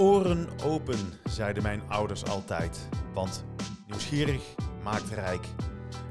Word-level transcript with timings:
Oren 0.00 0.48
open, 0.64 0.98
zeiden 1.24 1.62
mijn 1.62 1.82
ouders 1.88 2.24
altijd. 2.24 2.88
Want 3.14 3.44
nieuwsgierig 3.86 4.42
maakt 4.82 5.10
rijk. 5.10 5.46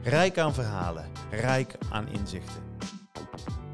Rijk 0.04 0.38
aan 0.38 0.54
verhalen, 0.54 1.12
rijk 1.30 1.78
aan 1.92 2.08
inzichten. 2.08 2.64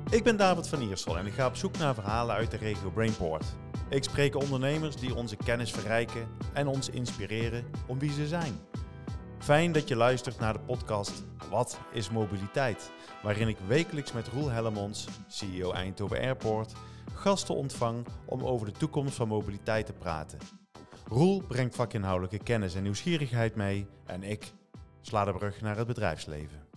Ik 0.10 0.24
ben 0.24 0.38
David 0.38 0.68
van 0.68 0.82
Iersel 0.82 1.18
en 1.18 1.26
ik 1.26 1.34
ga 1.34 1.48
op 1.48 1.56
zoek 1.56 1.78
naar 1.78 1.94
verhalen 1.94 2.36
uit 2.36 2.52
de 2.52 2.58
regio 2.58 2.90
Brainport. 2.90 3.46
Ik 3.90 4.04
spreek 4.04 4.36
ondernemers 4.36 4.96
die 4.96 5.16
onze 5.16 5.36
kennis 5.36 5.72
verrijken 5.72 6.28
en 6.54 6.68
ons 6.68 6.90
inspireren 6.90 7.66
om 7.88 8.00
wie 8.00 8.12
ze 8.12 8.28
zijn. 8.28 8.60
Fijn 9.40 9.72
dat 9.72 9.88
je 9.88 9.96
luistert 9.96 10.40
naar 10.40 10.54
de 10.54 10.60
podcast 10.60 11.24
Wat 11.50 11.80
is 11.92 12.10
mobiliteit? 12.10 12.92
Waarin 13.24 13.48
ik 13.48 13.58
wekelijks 13.68 14.12
met 14.12 14.28
Roel 14.28 14.50
Hellemons, 14.50 15.08
CEO 15.28 15.72
Eindhoven 15.72 16.20
Airport, 16.20 16.74
gasten 17.26 17.56
ontvang 17.56 18.06
om 18.26 18.44
over 18.44 18.66
de 18.66 18.72
toekomst 18.72 19.16
van 19.16 19.28
mobiliteit 19.28 19.86
te 19.86 19.94
praten. 19.94 20.40
Roel 21.08 21.42
brengt 21.48 21.76
vakinhoudelijke 21.76 22.44
kennis 22.44 22.76
en 22.76 22.84
nieuwsgierigheid 22.84 23.56
mee 23.56 23.88
en 24.06 24.24
ik 24.24 24.54
sla 25.02 25.26
de 25.26 25.34
brug 25.34 25.62
naar 25.62 25.78
het 25.78 25.88
bedrijfsleven. 25.88 26.68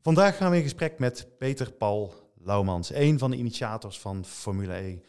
Vandaag 0.00 0.36
gaan 0.36 0.50
we 0.50 0.56
in 0.56 0.62
gesprek 0.62 0.98
met 0.98 1.28
Peter 1.38 1.72
Paul 1.72 2.12
Laumans, 2.34 2.92
een 2.92 3.18
van 3.18 3.30
de 3.30 3.36
initiators 3.36 4.00
van 4.00 4.24
Formule 4.24 4.74
E. 4.74 5.00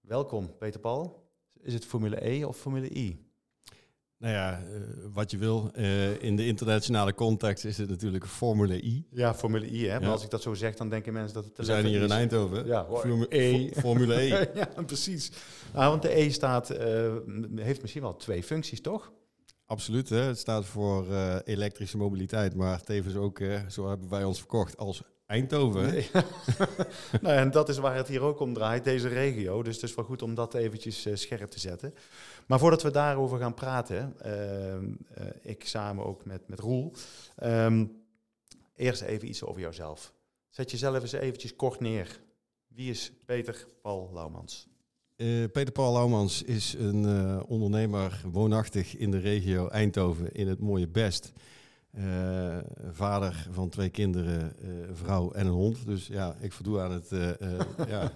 Welkom 0.00 0.56
Peter 0.58 0.80
Paul. 0.80 1.30
Is 1.60 1.72
het 1.74 1.84
Formule 1.84 2.28
E 2.28 2.44
of 2.44 2.56
Formule 2.56 2.90
I? 2.96 3.29
Nou 4.20 4.34
ja, 4.34 4.60
uh, 4.60 4.80
wat 5.12 5.30
je 5.30 5.38
wil. 5.38 5.70
Uh, 5.76 6.22
in 6.22 6.36
de 6.36 6.46
internationale 6.46 7.14
context 7.14 7.64
is 7.64 7.78
het 7.78 7.88
natuurlijk 7.88 8.26
Formule 8.26 8.82
I. 8.82 9.06
Ja, 9.10 9.34
Formule 9.34 9.70
I. 9.70 9.86
Hè? 9.86 10.00
Maar 10.00 10.10
als 10.10 10.24
ik 10.24 10.30
dat 10.30 10.42
zo 10.42 10.54
zeg, 10.54 10.74
dan 10.74 10.88
denken 10.88 11.12
mensen 11.12 11.34
dat 11.34 11.44
het... 11.44 11.56
We 11.56 11.64
zijn 11.64 11.86
hier 11.86 12.02
in 12.02 12.10
Eindhoven. 12.10 12.66
Ja, 12.66 12.86
Formule 12.90 13.26
E. 13.28 13.70
Formule 13.72 14.14
E. 14.14 14.28
ja, 14.54 14.68
precies. 14.86 15.32
Nou, 15.72 15.90
want 15.90 16.02
de 16.02 16.18
E 16.18 16.30
staat, 16.30 16.70
uh, 16.72 17.12
heeft 17.56 17.80
misschien 17.80 18.02
wel 18.02 18.16
twee 18.16 18.42
functies, 18.42 18.80
toch? 18.80 19.12
Absoluut. 19.66 20.08
Hè? 20.08 20.20
Het 20.20 20.38
staat 20.38 20.64
voor 20.64 21.06
elektrische 21.44 21.96
mobiliteit, 21.96 22.54
maar 22.54 22.82
tevens 22.82 23.14
ook, 23.14 23.40
zo 23.68 23.88
hebben 23.88 24.08
wij 24.08 24.24
ons 24.24 24.38
verkocht, 24.38 24.76
als 24.76 25.02
Eindhoven. 25.26 25.86
Nee. 25.86 26.10
nou, 27.22 27.36
en 27.36 27.50
dat 27.50 27.68
is 27.68 27.78
waar 27.78 27.96
het 27.96 28.08
hier 28.08 28.22
ook 28.22 28.40
om 28.40 28.54
draait, 28.54 28.84
deze 28.84 29.08
regio. 29.08 29.62
Dus 29.62 29.74
het 29.74 29.84
is 29.84 29.94
wel 29.94 30.04
goed 30.04 30.22
om 30.22 30.34
dat 30.34 30.54
eventjes 30.54 31.06
scherp 31.12 31.50
te 31.50 31.60
zetten. 31.60 31.94
Maar 32.50 32.58
voordat 32.58 32.82
we 32.82 32.90
daarover 32.90 33.38
gaan 33.38 33.54
praten, 33.54 34.16
uh, 34.26 34.74
uh, 34.74 34.80
ik 35.42 35.64
samen 35.64 36.04
ook 36.04 36.24
met, 36.24 36.48
met 36.48 36.58
Roel, 36.58 36.92
um, 37.42 38.02
eerst 38.74 39.02
even 39.02 39.28
iets 39.28 39.44
over 39.44 39.60
jouzelf. 39.60 40.12
Zet 40.48 40.70
jezelf 40.70 41.02
eens 41.02 41.12
eventjes 41.12 41.56
kort 41.56 41.80
neer. 41.80 42.20
Wie 42.68 42.90
is 42.90 43.12
Peter 43.24 43.66
Paul 43.82 44.10
Laumans? 44.12 44.68
Peter 45.52 45.72
Paul 45.72 45.92
Laumans 45.92 46.42
is 46.42 46.74
een 46.78 47.42
ondernemer 47.44 48.20
woonachtig 48.32 48.96
in 48.96 49.10
de 49.10 49.18
regio 49.18 49.68
Eindhoven 49.68 50.32
in 50.32 50.48
het 50.48 50.60
mooie 50.60 50.88
Best. 50.88 51.32
Uh, 51.98 52.58
vader 52.90 53.46
van 53.50 53.68
twee 53.68 53.88
kinderen, 53.88 54.52
uh, 54.62 54.70
vrouw 54.92 55.32
en 55.32 55.46
een 55.46 55.52
hond. 55.52 55.86
Dus 55.86 56.06
ja, 56.06 56.34
ik 56.40 56.52
voldoe 56.52 56.80
aan 56.80 56.92
het 56.92 57.10
uh, 57.12 57.30
ja, 57.88 58.12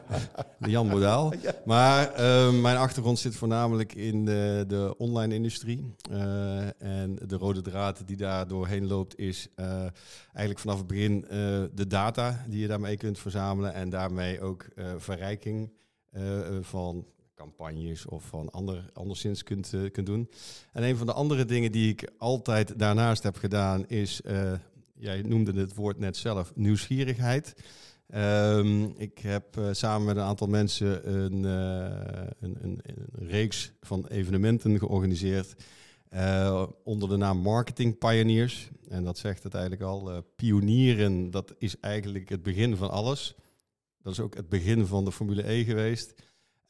de 0.60 0.70
Jan 0.70 0.86
Modaal. 0.86 1.32
Maar 1.64 2.22
mijn 2.52 2.76
achtergrond 2.76 3.18
zit 3.18 3.36
voornamelijk 3.36 3.94
in 3.94 4.24
de, 4.24 4.64
de 4.68 4.94
online 4.98 5.34
industrie. 5.34 5.94
en 6.78 7.18
de 7.26 7.36
rode 7.36 7.60
draad 7.60 8.02
die 8.06 8.16
daar 8.16 8.48
doorheen 8.48 8.86
loopt 8.86 9.18
is 9.18 9.48
eigenlijk 10.32 10.58
vanaf 10.58 10.78
het 10.78 10.86
begin 10.86 11.24
de 11.74 11.86
data 11.88 12.44
die 12.48 12.60
je 12.60 12.66
daarmee 12.66 12.96
kunt 12.96 13.18
verzamelen. 13.18 13.74
En 13.74 13.90
daarmee 13.90 14.40
ook 14.40 14.68
verrijking 14.96 15.72
van 16.60 17.06
campagnes 17.38 18.06
of 18.06 18.24
van 18.24 18.50
ander, 18.50 18.90
anderszins 18.92 19.42
kunt, 19.42 19.72
uh, 19.72 19.90
kunt 19.90 20.06
doen. 20.06 20.30
En 20.72 20.82
een 20.82 20.96
van 20.96 21.06
de 21.06 21.12
andere 21.12 21.44
dingen 21.44 21.72
die 21.72 21.88
ik 21.90 22.10
altijd 22.18 22.78
daarnaast 22.78 23.22
heb 23.22 23.36
gedaan 23.36 23.88
is, 23.88 24.20
uh, 24.24 24.52
jij 24.94 25.22
noemde 25.22 25.60
het 25.60 25.74
woord 25.74 25.98
net 25.98 26.16
zelf, 26.16 26.52
nieuwsgierigheid. 26.54 27.54
Um, 28.14 28.94
ik 28.96 29.18
heb 29.18 29.56
uh, 29.56 29.68
samen 29.72 30.06
met 30.06 30.16
een 30.16 30.22
aantal 30.22 30.46
mensen 30.46 31.14
een, 31.14 31.42
een, 31.42 32.34
een, 32.40 32.80
een, 32.82 33.04
reeks 33.12 33.72
van 33.80 34.06
evenementen 34.06 34.78
georganiseerd 34.78 35.54
onder 36.84 37.08
de 37.08 37.16
naam 37.16 37.38
Marketing 37.38 37.98
Pioneers. 37.98 38.70
En 38.88 39.04
dat 39.04 39.18
zegt 39.18 39.42
het 39.42 39.54
eigenlijk 39.54 39.82
al. 39.82 40.22
pionieren, 40.36 41.30
dat 41.30 41.54
is 41.58 41.80
eigenlijk 41.80 42.28
het 42.28 42.42
begin 42.42 42.76
van 42.76 42.90
alles. 42.90 43.34
Dat 44.02 44.12
is 44.12 44.20
ook 44.20 44.34
het 44.34 44.48
begin 44.48 44.86
van 44.86 45.04
de 45.04 45.12
Formule 45.12 45.50
E 45.50 45.64
geweest. 45.64 46.14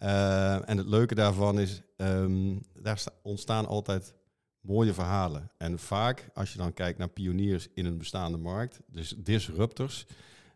Uh, 0.03 0.69
en 0.69 0.77
het 0.77 0.87
leuke 0.87 1.15
daarvan 1.15 1.61
is, 1.61 1.83
um, 1.97 2.61
daar 2.75 3.05
ontstaan 3.23 3.67
altijd 3.67 4.15
mooie 4.61 4.95
verhalen. 4.95 5.51
En 5.57 5.79
vaak, 5.79 6.29
als 6.35 6.53
je 6.53 6.59
dan 6.59 6.73
kijkt 6.73 6.99
naar 6.99 7.09
pioniers 7.09 7.69
in 7.75 7.87
een 7.87 7.99
bestaande 7.99 8.39
markt, 8.39 8.81
dus 8.87 9.15
disruptors, 9.19 10.07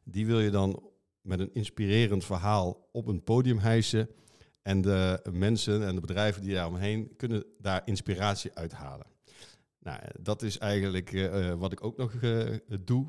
die 0.05 0.27
wil 0.27 0.41
je 0.41 0.51
dan 0.51 0.83
met 1.21 1.41
een 1.41 1.55
inspirerend 1.55 2.25
verhaal 2.25 2.89
op 2.93 3.07
een 3.07 3.23
podium 3.23 3.59
hijsen. 3.59 4.09
En 4.63 4.81
de 4.81 5.23
mensen 5.33 5.87
en 5.87 5.95
de 5.95 6.01
bedrijven 6.01 6.43
die 6.43 6.55
daar 6.55 6.67
omheen 6.67 7.17
kunnen 7.17 7.45
daar 7.59 7.83
inspiratie 7.85 8.55
uithalen. 8.55 9.07
Nou, 9.79 10.01
dat 10.21 10.43
is 10.43 10.59
eigenlijk 10.59 11.13
uh, 11.13 11.53
wat 11.53 11.73
ik 11.73 11.85
ook 11.85 11.97
nog 11.97 12.13
doe. 12.81 13.07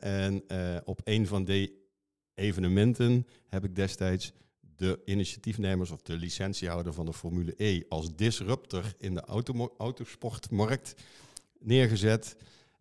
en 0.00 0.42
op 0.84 1.00
een 1.04 1.26
van 1.26 1.44
die 1.44 1.80
evenementen 2.34 3.26
heb 3.48 3.64
ik 3.64 3.74
destijds 3.74 4.32
de 4.76 5.00
initiatiefnemers 5.04 5.90
of 5.90 6.02
de 6.02 6.16
licentiehouder 6.16 6.92
van 6.92 7.06
de 7.06 7.12
Formule 7.12 7.54
E 7.56 7.82
als 7.88 8.14
disruptor 8.16 8.94
in 8.98 9.14
de 9.14 9.20
auto 9.20 9.74
autosportmarkt 9.78 10.94
neergezet. 11.58 12.36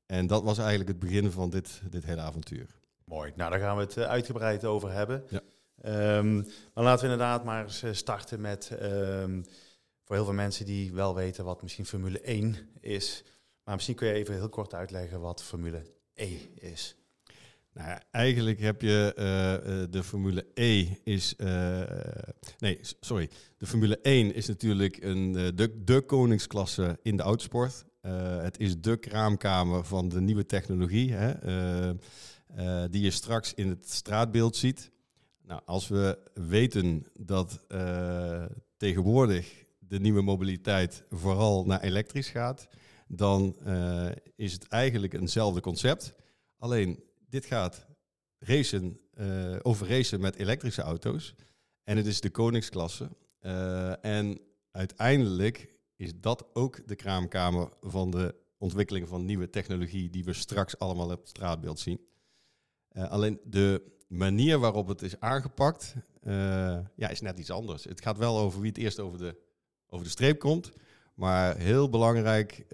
En 0.05 0.27
dat 0.27 0.43
was 0.43 0.57
eigenlijk 0.57 0.89
het 0.89 0.99
begin 0.99 1.31
van 1.31 1.49
dit, 1.49 1.81
dit 1.89 2.05
hele 2.05 2.21
avontuur. 2.21 2.67
Mooi, 3.03 3.31
nou 3.35 3.51
daar 3.51 3.59
gaan 3.59 3.75
we 3.75 3.81
het 3.81 3.97
eh, 3.97 4.03
uitgebreid 4.03 4.65
over 4.65 4.91
hebben. 4.91 5.23
Ja. 5.29 5.41
Um, 6.17 6.35
maar 6.73 6.83
laten 6.83 7.05
we 7.05 7.11
inderdaad 7.11 7.43
maar 7.43 7.63
eens 7.63 7.83
eh, 7.83 7.93
starten 7.93 8.41
met, 8.41 8.71
um, 8.81 9.45
voor 10.03 10.15
heel 10.15 10.25
veel 10.25 10.33
mensen 10.33 10.65
die 10.65 10.93
wel 10.93 11.15
weten 11.15 11.45
wat 11.45 11.61
misschien 11.61 11.85
Formule 11.85 12.19
1 12.19 12.55
is. 12.79 13.23
Maar 13.63 13.75
misschien 13.75 13.95
kun 13.95 14.07
je 14.07 14.13
even 14.13 14.33
heel 14.33 14.49
kort 14.49 14.73
uitleggen 14.73 15.19
wat 15.19 15.43
Formule 15.43 15.85
E 16.13 16.37
is. 16.55 16.95
Nou 17.73 17.99
eigenlijk 18.11 18.59
heb 18.59 18.81
je 18.81 19.13
uh, 19.15 19.91
de 19.91 20.03
Formule 20.03 20.45
E 20.53 20.87
is. 21.03 21.33
Uh, 21.37 21.81
nee, 22.57 22.79
sorry. 22.99 23.29
De 23.57 23.67
Formule 23.67 23.99
1 24.01 24.33
is 24.33 24.47
natuurlijk 24.47 25.03
een, 25.03 25.31
de, 25.31 25.81
de 25.83 26.01
koningsklasse 26.01 26.99
in 27.01 27.17
de 27.17 27.23
autosport. 27.23 27.85
het 28.41 28.59
is 28.59 28.81
de 28.81 28.97
kraamkamer 28.97 29.85
van 29.85 30.09
de 30.09 30.21
nieuwe 30.21 30.45
technologie, 30.45 31.13
hè, 31.13 31.33
die 32.89 33.01
je 33.01 33.11
straks 33.11 33.53
in 33.53 33.69
het 33.69 33.89
straatbeeld 33.89 34.55
ziet. 34.55 34.91
Nou, 35.43 35.61
als 35.65 35.87
we 35.87 36.17
weten 36.33 37.05
dat 37.13 37.65
tegenwoordig 38.77 39.65
de 39.79 39.99
nieuwe 39.99 40.21
mobiliteit 40.21 41.03
vooral 41.09 41.65
naar 41.65 41.81
elektrisch 41.81 42.29
gaat, 42.29 42.67
dan 43.07 43.55
is 44.35 44.53
het 44.53 44.67
eigenlijk 44.67 45.13
eenzelfde 45.13 45.61
concept. 45.61 46.13
Alleen 46.57 47.03
dit 47.31 47.45
gaat 47.45 47.87
racen, 48.39 48.99
uh, 49.13 49.55
over 49.61 49.87
racen 49.87 50.19
met 50.19 50.35
elektrische 50.35 50.81
auto's. 50.81 51.35
En 51.83 51.97
het 51.97 52.05
is 52.05 52.21
de 52.21 52.29
koningsklasse. 52.29 53.09
Uh, 53.41 54.05
en 54.05 54.39
uiteindelijk 54.71 55.73
is 55.95 56.11
dat 56.19 56.45
ook 56.53 56.87
de 56.87 56.95
kraamkamer 56.95 57.69
van 57.81 58.11
de 58.11 58.35
ontwikkeling 58.57 59.07
van 59.07 59.25
nieuwe 59.25 59.49
technologie 59.49 60.09
die 60.09 60.23
we 60.23 60.33
straks 60.33 60.79
allemaal 60.79 61.11
op 61.11 61.19
het 61.19 61.29
straatbeeld 61.29 61.79
zien. 61.79 61.99
Uh, 62.91 63.09
alleen 63.09 63.39
de 63.43 63.83
manier 64.07 64.59
waarop 64.59 64.87
het 64.87 65.01
is 65.01 65.19
aangepakt, 65.19 65.95
ja, 66.95 67.09
is 67.09 67.21
net 67.21 67.39
iets 67.39 67.51
anders. 67.51 67.83
Het 67.83 68.01
gaat 68.01 68.17
wel 68.17 68.37
over 68.37 68.59
wie 68.59 68.69
het 68.69 68.77
eerst 68.77 68.99
over 68.99 69.17
de, 69.17 69.37
over 69.87 70.05
de 70.05 70.11
streep 70.11 70.39
komt. 70.39 70.71
Maar 71.13 71.57
heel 71.57 71.89
belangrijk 71.89 72.65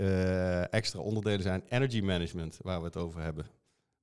extra 0.69 1.00
onderdelen 1.00 1.42
zijn 1.42 1.63
energy 1.69 2.01
management, 2.01 2.57
waar 2.62 2.80
we 2.80 2.86
het 2.86 2.98
over 2.98 3.21
hebben. 3.21 3.45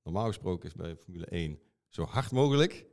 Normaal 0.05 0.27
gesproken 0.27 0.69
is 0.69 0.75
bij 0.75 0.95
Formule 0.95 1.25
1 1.25 1.59
zo 1.87 2.03
hard 2.03 2.31
mogelijk 2.31 2.85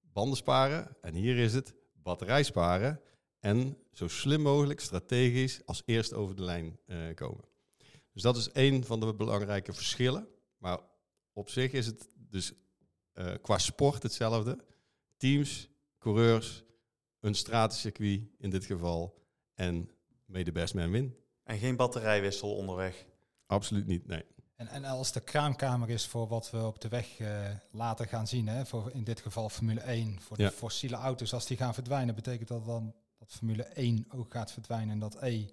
banden 0.00 0.36
sparen. 0.36 0.96
En 1.00 1.14
hier 1.14 1.38
is 1.38 1.54
het 1.54 1.74
batterij 1.92 2.42
sparen 2.42 3.00
en 3.38 3.78
zo 3.92 4.08
slim 4.08 4.40
mogelijk 4.40 4.80
strategisch 4.80 5.66
als 5.66 5.82
eerst 5.86 6.12
over 6.12 6.36
de 6.36 6.42
lijn 6.42 6.78
uh, 6.86 7.14
komen. 7.14 7.44
Dus 8.12 8.22
dat 8.22 8.36
is 8.36 8.48
een 8.52 8.84
van 8.84 9.00
de 9.00 9.14
belangrijke 9.14 9.72
verschillen. 9.72 10.28
Maar 10.58 10.80
op 11.32 11.48
zich 11.48 11.72
is 11.72 11.86
het 11.86 12.08
dus 12.14 12.52
uh, 13.14 13.32
qua 13.42 13.58
sport 13.58 14.02
hetzelfde. 14.02 14.58
Teams, 15.16 15.68
coureurs, 15.98 16.64
een 17.20 17.34
stratencircuit 17.34 18.20
in 18.38 18.50
dit 18.50 18.64
geval 18.64 19.22
en 19.54 19.90
the 20.32 20.52
best 20.52 20.74
man 20.74 20.90
win. 20.90 21.16
En 21.44 21.58
geen 21.58 21.76
batterijwissel 21.76 22.56
onderweg? 22.56 23.06
Absoluut 23.46 23.86
niet, 23.86 24.06
nee. 24.06 24.24
En, 24.62 24.68
en 24.68 24.84
als 24.84 25.12
de 25.12 25.20
kraamkamer 25.20 25.90
is 25.90 26.06
voor 26.06 26.28
wat 26.28 26.50
we 26.50 26.66
op 26.66 26.80
de 26.80 26.88
weg 26.88 27.18
uh, 27.18 27.28
later 27.70 28.06
gaan 28.06 28.26
zien, 28.26 28.48
hè, 28.48 28.66
voor 28.66 28.90
in 28.94 29.04
dit 29.04 29.20
geval 29.20 29.48
Formule 29.48 29.80
1, 29.80 30.20
voor 30.20 30.36
de 30.36 30.50
fossiele 30.50 30.96
auto's, 30.96 31.32
als 31.32 31.46
die 31.46 31.56
gaan 31.56 31.74
verdwijnen, 31.74 32.14
betekent 32.14 32.48
dat 32.48 32.64
dan 32.64 32.94
dat 33.18 33.32
Formule 33.32 33.62
1 33.62 34.06
ook 34.08 34.32
gaat 34.32 34.52
verdwijnen 34.52 34.90
en 34.90 34.98
dat 34.98 35.22
E 35.22 35.46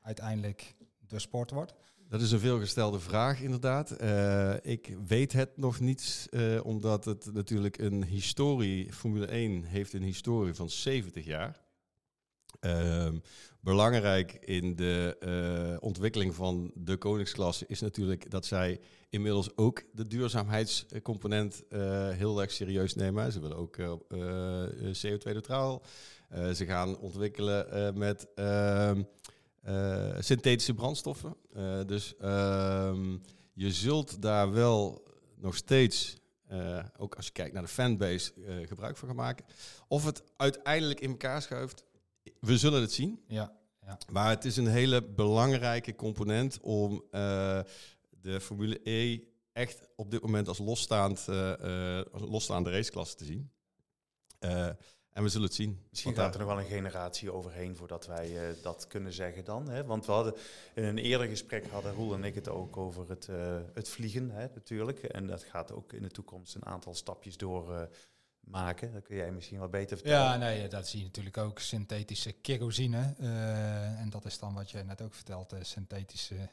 uiteindelijk 0.00 0.74
de 0.98 1.18
sport 1.18 1.50
wordt? 1.50 1.74
Dat 2.08 2.20
is 2.20 2.30
een 2.30 2.38
veelgestelde 2.38 3.00
vraag, 3.00 3.40
inderdaad. 3.40 4.02
Uh, 4.02 4.54
ik 4.62 4.96
weet 5.06 5.32
het 5.32 5.56
nog 5.56 5.80
niet, 5.80 6.28
uh, 6.30 6.64
omdat 6.64 7.04
het 7.04 7.32
natuurlijk 7.32 7.78
een 7.78 8.04
historie, 8.04 8.92
Formule 8.92 9.26
1 9.26 9.64
heeft 9.64 9.92
een 9.92 10.02
historie 10.02 10.54
van 10.54 10.70
70 10.70 11.24
jaar. 11.24 11.63
Uh, 12.60 13.08
belangrijk 13.60 14.32
in 14.32 14.76
de 14.76 15.16
uh, 15.20 15.76
ontwikkeling 15.80 16.34
van 16.34 16.70
de 16.74 16.96
koningsklasse 16.96 17.64
is 17.68 17.80
natuurlijk 17.80 18.30
dat 18.30 18.46
zij 18.46 18.80
inmiddels 19.08 19.56
ook 19.56 19.82
de 19.92 20.06
duurzaamheidscomponent 20.06 21.62
heel 22.12 22.40
erg 22.40 22.50
serieus 22.50 22.94
nemen. 22.94 23.32
Ze 23.32 23.40
willen 23.40 23.56
ook 23.56 23.76
CO2-neutraal. 24.92 25.82
ze 26.54 26.64
gaan 26.66 26.98
ontwikkelen 26.98 27.98
met 27.98 28.26
ehm, 28.34 29.02
synthetische 30.18 30.74
brandstoffen. 30.74 31.36
Dus 31.86 32.14
um, 32.22 33.20
je 33.52 33.70
zult 33.70 34.22
daar 34.22 34.52
wel 34.52 35.02
nog 35.36 35.56
steeds, 35.56 36.16
uh, 36.52 36.84
ook 36.96 37.14
als 37.14 37.26
je 37.26 37.32
kijkt 37.32 37.52
naar 37.52 37.62
de 37.62 37.68
fanbase, 37.68 38.32
gebruik 38.66 38.96
van 38.96 39.08
gaan 39.08 39.16
maken. 39.16 39.44
Of 39.88 40.04
het 40.04 40.22
uiteindelijk 40.36 41.00
in 41.00 41.10
elkaar 41.10 41.42
schuift, 41.42 41.84
we 42.40 42.58
zullen 42.58 42.80
het 42.80 42.92
zien. 42.92 43.22
Ja, 43.26 43.56
ja. 43.80 43.98
Maar 44.12 44.28
het 44.28 44.44
is 44.44 44.56
een 44.56 44.66
hele 44.66 45.02
belangrijke 45.02 45.94
component 45.94 46.60
om 46.60 47.04
de 48.20 48.40
Formule 48.40 48.80
E 48.82 49.20
echt 49.52 49.88
op 49.96 50.10
dit 50.10 50.22
moment 50.22 50.48
als 50.48 50.58
losstaand, 50.58 51.28
als 52.12 52.22
losstaande 52.22 52.70
raceklasse 52.70 53.16
te 53.16 53.24
zien. 53.24 53.50
En 55.14 55.22
we 55.22 55.28
zullen 55.28 55.46
het 55.46 55.56
zien. 55.56 55.80
Misschien 55.90 56.14
gaat 56.14 56.34
er 56.34 56.40
nog 56.40 56.48
wel 56.48 56.58
een 56.58 56.64
generatie 56.64 57.32
overheen 57.32 57.76
voordat 57.76 58.06
wij 58.06 58.30
uh, 58.30 58.62
dat 58.62 58.86
kunnen 58.86 59.12
zeggen 59.12 59.44
dan. 59.44 59.68
Hè? 59.68 59.84
Want 59.84 60.06
we 60.06 60.12
hadden 60.12 60.34
in 60.74 60.84
een 60.84 60.98
eerder 60.98 61.26
gesprek 61.26 61.66
hadden 61.66 61.94
Roel 61.94 62.14
en 62.14 62.24
ik 62.24 62.34
het 62.34 62.48
ook 62.48 62.76
over 62.76 63.08
het, 63.08 63.26
uh, 63.30 63.56
het 63.74 63.88
vliegen 63.88 64.30
hè, 64.30 64.46
natuurlijk. 64.54 65.02
En 65.02 65.26
dat 65.26 65.42
gaat 65.42 65.72
ook 65.72 65.92
in 65.92 66.02
de 66.02 66.10
toekomst 66.10 66.54
een 66.54 66.66
aantal 66.66 66.94
stapjes 66.94 67.36
door 67.36 67.70
uh, 67.70 67.82
maken. 68.46 68.92
Dat 68.92 69.02
kun 69.02 69.16
jij 69.16 69.32
misschien 69.32 69.58
wel 69.58 69.68
beter 69.68 69.96
vertellen. 69.96 70.24
Ja, 70.24 70.36
nee, 70.36 70.68
dat 70.68 70.88
zie 70.88 70.98
je 70.98 71.04
natuurlijk 71.04 71.36
ook. 71.36 71.58
Synthetische 71.58 72.32
kerosine. 72.32 73.14
en 73.98 74.10
dat 74.10 74.24
is 74.24 74.38
dan 74.38 74.54
wat 74.54 74.70
je 74.70 74.84
net 74.84 75.02
ook 75.02 75.14
vertelt. 75.14 75.54
synthetische 75.60 76.48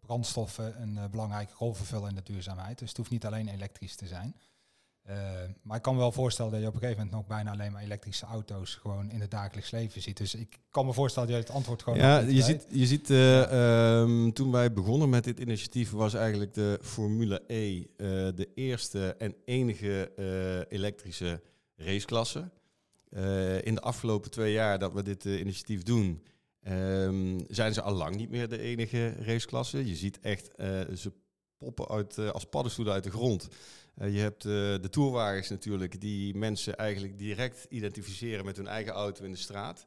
brandstoffen 0.00 0.82
een 0.82 1.10
belangrijke 1.10 1.54
rol 1.58 1.74
vervullen 1.74 2.08
in 2.08 2.14
de 2.14 2.22
duurzaamheid. 2.22 2.78
Dus 2.78 2.88
het 2.88 2.96
hoeft 2.96 3.10
niet 3.10 3.26
alleen 3.26 3.48
elektrisch 3.48 3.96
te 3.96 4.06
zijn. 4.06 4.36
Uh, 5.10 5.16
maar 5.62 5.76
ik 5.76 5.82
kan 5.82 5.94
me 5.94 6.00
wel 6.00 6.12
voorstellen 6.12 6.52
dat 6.52 6.60
je 6.60 6.66
op 6.66 6.74
een 6.74 6.80
gegeven 6.80 7.04
moment 7.04 7.16
nog 7.16 7.36
bijna 7.36 7.50
alleen 7.50 7.72
maar 7.72 7.82
elektrische 7.82 8.26
auto's 8.26 8.74
gewoon 8.74 9.10
in 9.10 9.20
het 9.20 9.30
dagelijks 9.30 9.70
leven 9.70 10.02
ziet. 10.02 10.16
Dus 10.16 10.34
ik 10.34 10.58
kan 10.70 10.86
me 10.86 10.92
voorstellen 10.92 11.28
dat 11.28 11.38
je 11.38 11.44
het 11.44 11.54
antwoord 11.54 11.82
gewoon. 11.82 11.98
Ja, 11.98 12.18
je 12.18 12.42
ziet, 12.42 12.66
je 12.70 12.86
ziet 12.86 13.10
uh, 13.10 14.00
um, 14.00 14.32
toen 14.32 14.50
wij 14.50 14.72
begonnen 14.72 15.08
met 15.08 15.24
dit 15.24 15.38
initiatief 15.38 15.90
was 15.90 16.14
eigenlijk 16.14 16.54
de 16.54 16.78
Formule 16.82 17.42
E 17.46 17.78
uh, 17.78 17.86
de 18.34 18.48
eerste 18.54 19.14
en 19.18 19.34
enige 19.44 20.12
elektrische 20.68 21.42
raceklasse. 21.76 22.50
in 23.62 23.74
de 23.74 23.80
afgelopen 23.80 24.30
twee 24.30 24.52
jaar 24.52 24.78
dat 24.78 24.92
we 24.92 25.02
dit 25.02 25.24
initiatief 25.24 25.82
doen, 25.82 26.22
um, 26.68 27.44
zijn 27.48 27.74
ze 27.74 27.82
al 27.82 27.94
lang 27.94 28.16
niet 28.16 28.30
meer 28.30 28.48
de 28.48 28.58
enige 28.58 29.14
raceklasse. 29.18 29.86
Je 29.86 29.96
ziet 29.96 30.20
echt, 30.20 30.50
ze 30.94 31.12
poppen 31.64 31.88
uit, 31.88 32.18
als 32.18 32.44
paddenstoelen 32.44 32.94
uit 32.94 33.04
de 33.04 33.10
grond. 33.10 33.48
Uh, 33.98 34.14
je 34.14 34.20
hebt 34.20 34.44
uh, 34.44 34.52
de 34.52 34.88
tourwagens 34.90 35.48
natuurlijk, 35.48 36.00
die 36.00 36.34
mensen 36.34 36.76
eigenlijk 36.76 37.18
direct 37.18 37.66
identificeren 37.68 38.44
met 38.44 38.56
hun 38.56 38.66
eigen 38.66 38.92
auto 38.92 39.24
in 39.24 39.30
de 39.30 39.38
straat. 39.38 39.84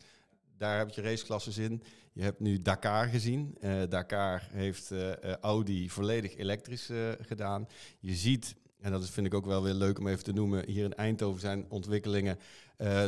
Daar 0.57 0.77
heb 0.77 0.89
je 0.89 1.01
raceklasses 1.01 1.57
in. 1.57 1.83
Je 2.13 2.21
hebt 2.21 2.39
nu 2.39 2.61
Dakar 2.61 3.07
gezien. 3.07 3.57
Dakar 3.89 4.47
heeft 4.51 4.93
Audi 5.41 5.89
volledig 5.89 6.35
elektrisch 6.35 6.89
gedaan. 7.21 7.67
Je 7.99 8.15
ziet, 8.15 8.55
en 8.79 8.91
dat 8.91 9.09
vind 9.09 9.27
ik 9.27 9.33
ook 9.33 9.45
wel 9.45 9.63
weer 9.63 9.73
leuk 9.73 9.99
om 9.99 10.07
even 10.07 10.23
te 10.23 10.31
noemen, 10.31 10.69
hier 10.69 10.83
in 10.83 10.93
Eindhoven 10.93 11.39
zijn 11.39 11.65
ontwikkelingen 11.69 12.39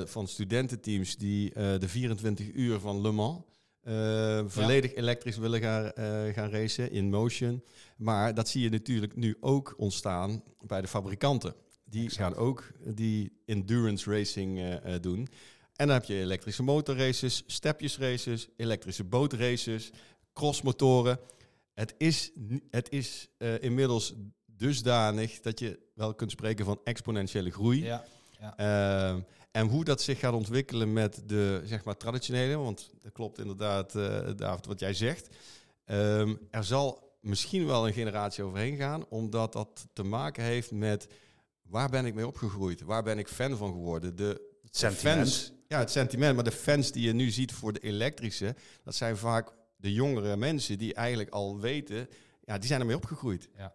van 0.05 0.27
studententeams 0.27 1.17
die 1.17 1.53
de 1.53 1.87
24 1.87 2.53
uur 2.53 2.79
van 2.79 3.01
Le 3.01 3.11
Mans 3.11 3.41
uh, 3.89 4.41
volledig 4.45 4.91
ja. 4.91 4.97
elektrisch 4.97 5.37
willen 5.37 5.61
gaan, 5.61 5.91
uh, 5.99 6.33
gaan 6.33 6.49
racen 6.49 6.91
in 6.91 7.09
motion. 7.09 7.63
Maar 7.97 8.33
dat 8.33 8.49
zie 8.49 8.61
je 8.61 8.69
natuurlijk 8.69 9.15
nu 9.15 9.37
ook 9.39 9.73
ontstaan 9.77 10.43
bij 10.61 10.81
de 10.81 10.87
fabrikanten. 10.87 11.55
Die 11.83 12.03
exact. 12.03 12.21
gaan 12.21 12.45
ook 12.45 12.71
die 12.85 13.31
endurance 13.45 14.11
racing 14.11 14.59
uh, 14.59 14.93
doen. 15.01 15.27
En 15.75 15.87
dan 15.87 15.89
heb 15.89 16.03
je 16.03 16.19
elektrische 16.19 16.63
motorraces, 16.63 17.43
stepjesraces, 17.47 18.47
elektrische 18.57 19.03
bootraces, 19.03 19.91
crossmotoren. 20.33 21.19
Het 21.73 21.93
is, 21.97 22.31
het 22.71 22.91
is 22.91 23.29
inmiddels 23.59 24.13
dusdanig 24.45 25.39
dat 25.39 25.59
je 25.59 25.79
wel 25.95 26.13
kunt 26.13 26.31
spreken 26.31 26.65
van 26.65 26.79
exponentiële 26.83 27.51
groei. 27.51 27.83
Ja. 27.83 28.03
Ja. 28.39 29.23
En 29.59 29.67
hoe 29.67 29.83
dat 29.83 30.01
zich 30.01 30.19
gaat 30.19 30.33
ontwikkelen 30.33 30.93
met 30.93 31.21
de 31.25 31.61
zeg 31.65 31.83
maar, 31.83 31.97
traditionele, 31.97 32.57
want 32.57 32.89
dat 33.01 33.11
klopt 33.11 33.39
inderdaad, 33.39 33.95
uh, 33.95 34.29
David, 34.35 34.65
wat 34.65 34.79
jij 34.79 34.93
zegt. 34.93 35.29
Um, 35.85 36.39
er 36.51 36.63
zal 36.63 37.17
misschien 37.21 37.65
wel 37.65 37.87
een 37.87 37.93
generatie 37.93 38.43
overheen 38.43 38.77
gaan, 38.77 39.05
omdat 39.09 39.53
dat 39.53 39.87
te 39.93 40.03
maken 40.03 40.43
heeft 40.43 40.71
met 40.71 41.07
waar 41.61 41.89
ben 41.89 42.05
ik 42.05 42.13
mee 42.13 42.27
opgegroeid? 42.27 42.81
Waar 42.81 43.03
ben 43.03 43.17
ik 43.17 43.27
fan 43.27 43.57
van 43.57 43.71
geworden? 43.71 44.15
De, 44.15 44.41
de 44.71 44.91
fans. 44.91 45.53
Ja, 45.67 45.79
het 45.79 45.91
sentiment. 45.91 46.35
Maar 46.35 46.43
de 46.43 46.51
fans 46.51 46.91
die 46.91 47.05
je 47.05 47.13
nu 47.13 47.29
ziet 47.29 47.51
voor 47.51 47.73
de 47.73 47.79
elektrische, 47.79 48.55
dat 48.83 48.95
zijn 48.95 49.17
vaak 49.17 49.53
de 49.75 49.93
jongere 49.93 50.37
mensen 50.37 50.77
die 50.77 50.93
eigenlijk 50.93 51.29
al 51.29 51.59
weten, 51.59 52.07
ja, 52.45 52.57
die 52.57 52.67
zijn 52.67 52.79
ermee 52.79 52.95
opgegroeid. 52.95 53.49
Ja. 53.57 53.73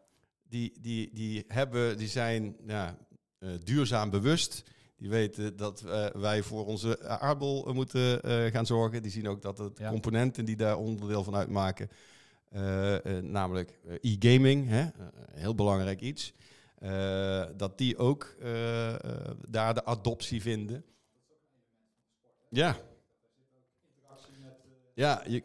Die, 0.49 0.73
die, 0.81 1.11
die, 1.13 1.45
hebben, 1.49 1.99
die 1.99 2.09
zijn 2.09 2.57
ja, 2.67 2.99
uh, 3.39 3.51
duurzaam 3.65 4.11
bewust. 4.11 4.63
Die 4.97 5.09
weten 5.09 5.57
dat 5.57 5.83
uh, 5.87 6.07
wij 6.07 6.43
voor 6.43 6.67
onze 6.67 7.09
aardbol 7.09 7.73
moeten 7.73 8.29
uh, 8.29 8.51
gaan 8.51 8.67
zorgen. 8.67 9.03
Die 9.03 9.11
zien 9.11 9.29
ook 9.29 9.43
dat 9.43 9.71
ja. 9.75 9.91
componenten 9.91 10.45
die 10.45 10.57
daar 10.57 10.77
onderdeel 10.77 11.25
van 11.25 11.35
uitmaken, 11.35 11.89
namelijk 13.21 13.81
e-gaming, 14.01 14.69
hè, 14.69 14.87
heel 15.33 15.55
belangrijk 15.55 16.01
iets, 16.01 16.35
dat 17.57 17.79
die 17.79 17.99
ook 17.99 18.37
daar 19.49 19.75
de 19.75 19.85
adoptie 19.85 20.43
vinden. 20.43 20.85
Ja. 22.49 22.77
Ja, 24.95 25.23
je, 25.27 25.43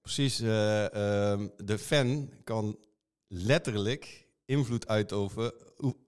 precies. 0.00 0.40
Um, 0.40 1.52
de 1.56 1.78
fan 1.78 2.30
kan 2.44 2.78
letterlijk 3.28 4.23
invloed 4.44 4.88
uitoefenen, 4.88 5.52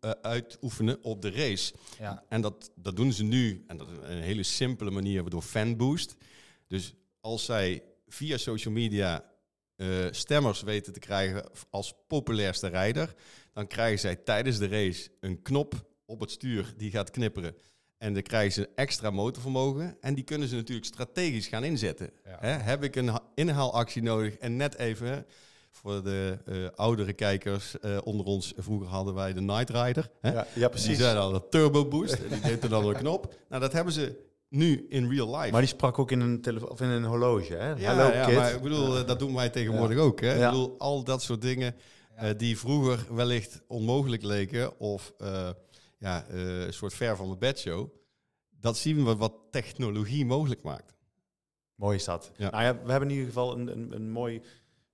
uh, 0.00 0.11
uitoefenen 0.23 1.02
op 1.02 1.23
de 1.23 1.31
race. 1.31 1.75
Ja. 1.99 2.25
En 2.28 2.40
dat, 2.40 2.71
dat 2.75 2.97
doen 2.97 3.12
ze 3.12 3.25
nu, 3.25 3.64
en 3.66 3.76
dat 3.76 3.88
is 3.90 3.97
een 4.02 4.23
hele 4.23 4.43
simpele 4.43 4.90
manier, 4.90 5.31
door 5.31 5.43
fanboost. 5.43 6.16
Dus 6.66 6.95
als 7.21 7.45
zij 7.45 7.83
via 8.07 8.37
social 8.37 8.75
media 8.75 9.25
uh, 9.76 10.07
stemmers 10.11 10.62
weten 10.62 10.93
te 10.93 10.99
krijgen 10.99 11.50
als 11.71 11.95
populairste 12.07 12.66
rijder, 12.66 13.14
dan 13.52 13.66
krijgen 13.66 13.99
zij 13.99 14.16
tijdens 14.16 14.59
de 14.59 14.69
race 14.69 15.11
een 15.21 15.43
knop 15.43 15.87
op 16.05 16.21
het 16.21 16.31
stuur 16.31 16.75
die 16.76 16.90
gaat 16.90 17.11
knipperen. 17.11 17.57
En 17.99 18.14
dan 18.14 18.23
krijgen 18.23 18.52
ze 18.52 18.69
extra 18.75 19.11
motorvermogen. 19.11 19.97
En 20.00 20.14
die 20.14 20.25
kunnen 20.25 20.49
ze 20.49 20.55
natuurlijk 20.55 20.87
strategisch 20.87 21.47
gaan 21.47 21.64
inzetten. 21.64 22.11
Ja. 22.25 22.59
Heb 22.59 22.83
ik 22.83 22.97
een 22.97 23.21
inhaalactie 23.35 24.02
nodig 24.02 24.37
en 24.37 24.57
net 24.57 24.76
even 24.76 25.26
voor 25.76 26.02
de 26.02 26.38
uh, 26.49 26.68
oudere 26.75 27.12
kijkers 27.12 27.75
uh, 27.85 27.99
onder 28.04 28.26
ons, 28.26 28.52
vroeger 28.56 28.88
hadden 28.88 29.14
wij 29.14 29.33
de 29.33 29.40
Night 29.40 29.71
Rider. 29.71 30.11
Hè? 30.21 30.33
Ja, 30.33 30.47
ja, 30.54 30.68
precies. 30.68 30.87
Die 30.87 30.97
zei 30.97 31.14
dan 31.14 31.33
de 31.33 31.49
turbo 31.49 31.87
boost. 31.88 32.14
en 32.14 32.28
die 32.28 32.40
deed 32.40 32.62
er 32.62 32.68
dan 32.68 32.87
een 32.87 32.95
knop. 32.95 33.35
Nou, 33.49 33.61
dat 33.61 33.73
hebben 33.73 33.92
ze 33.92 34.25
nu 34.49 34.87
in 34.88 35.11
real 35.11 35.37
life. 35.37 35.50
Maar 35.50 35.61
die 35.61 35.71
sprak 35.71 35.99
ook 35.99 36.11
in 36.11 36.21
een, 36.21 36.40
tele- 36.40 36.66
of 36.66 36.80
in 36.80 36.88
een 36.88 37.04
horloge, 37.04 37.54
hè? 37.54 37.68
Ja, 37.68 37.95
Hello, 37.95 38.12
ja 38.16 38.25
kid. 38.26 38.35
maar 38.35 38.54
ik 38.54 38.62
bedoel, 38.62 38.99
uh, 38.99 39.06
dat 39.06 39.18
doen 39.18 39.35
wij 39.35 39.49
tegenwoordig 39.49 39.97
ja. 39.97 40.02
ook. 40.02 40.21
Hè? 40.21 40.35
Ja. 40.35 40.45
Ik 40.45 40.50
bedoel, 40.50 40.75
al 40.78 41.04
dat 41.04 41.23
soort 41.23 41.42
dingen 41.42 41.75
die 42.37 42.59
vroeger 42.59 43.14
wellicht 43.14 43.62
onmogelijk 43.66 44.23
leken 44.23 44.78
of 44.80 45.12
ja, 45.99 46.25
een 46.28 46.73
soort 46.73 46.95
ver 46.95 47.16
van 47.16 47.30
de 47.30 47.37
bedshow. 47.37 47.88
Dat 48.61 48.76
zien 48.76 49.04
we 49.04 49.16
wat 49.16 49.33
technologie 49.50 50.26
mogelijk 50.26 50.62
maakt. 50.62 50.95
Mooi 51.75 51.97
is 51.97 52.04
dat. 52.04 52.30
Nou 52.37 52.62
ja, 52.62 52.78
we 52.85 52.90
hebben 52.90 53.09
in 53.09 53.14
ieder 53.14 53.26
geval 53.26 53.59
een, 53.59 53.68
een, 53.68 53.92
een 53.92 54.11
mooi 54.11 54.42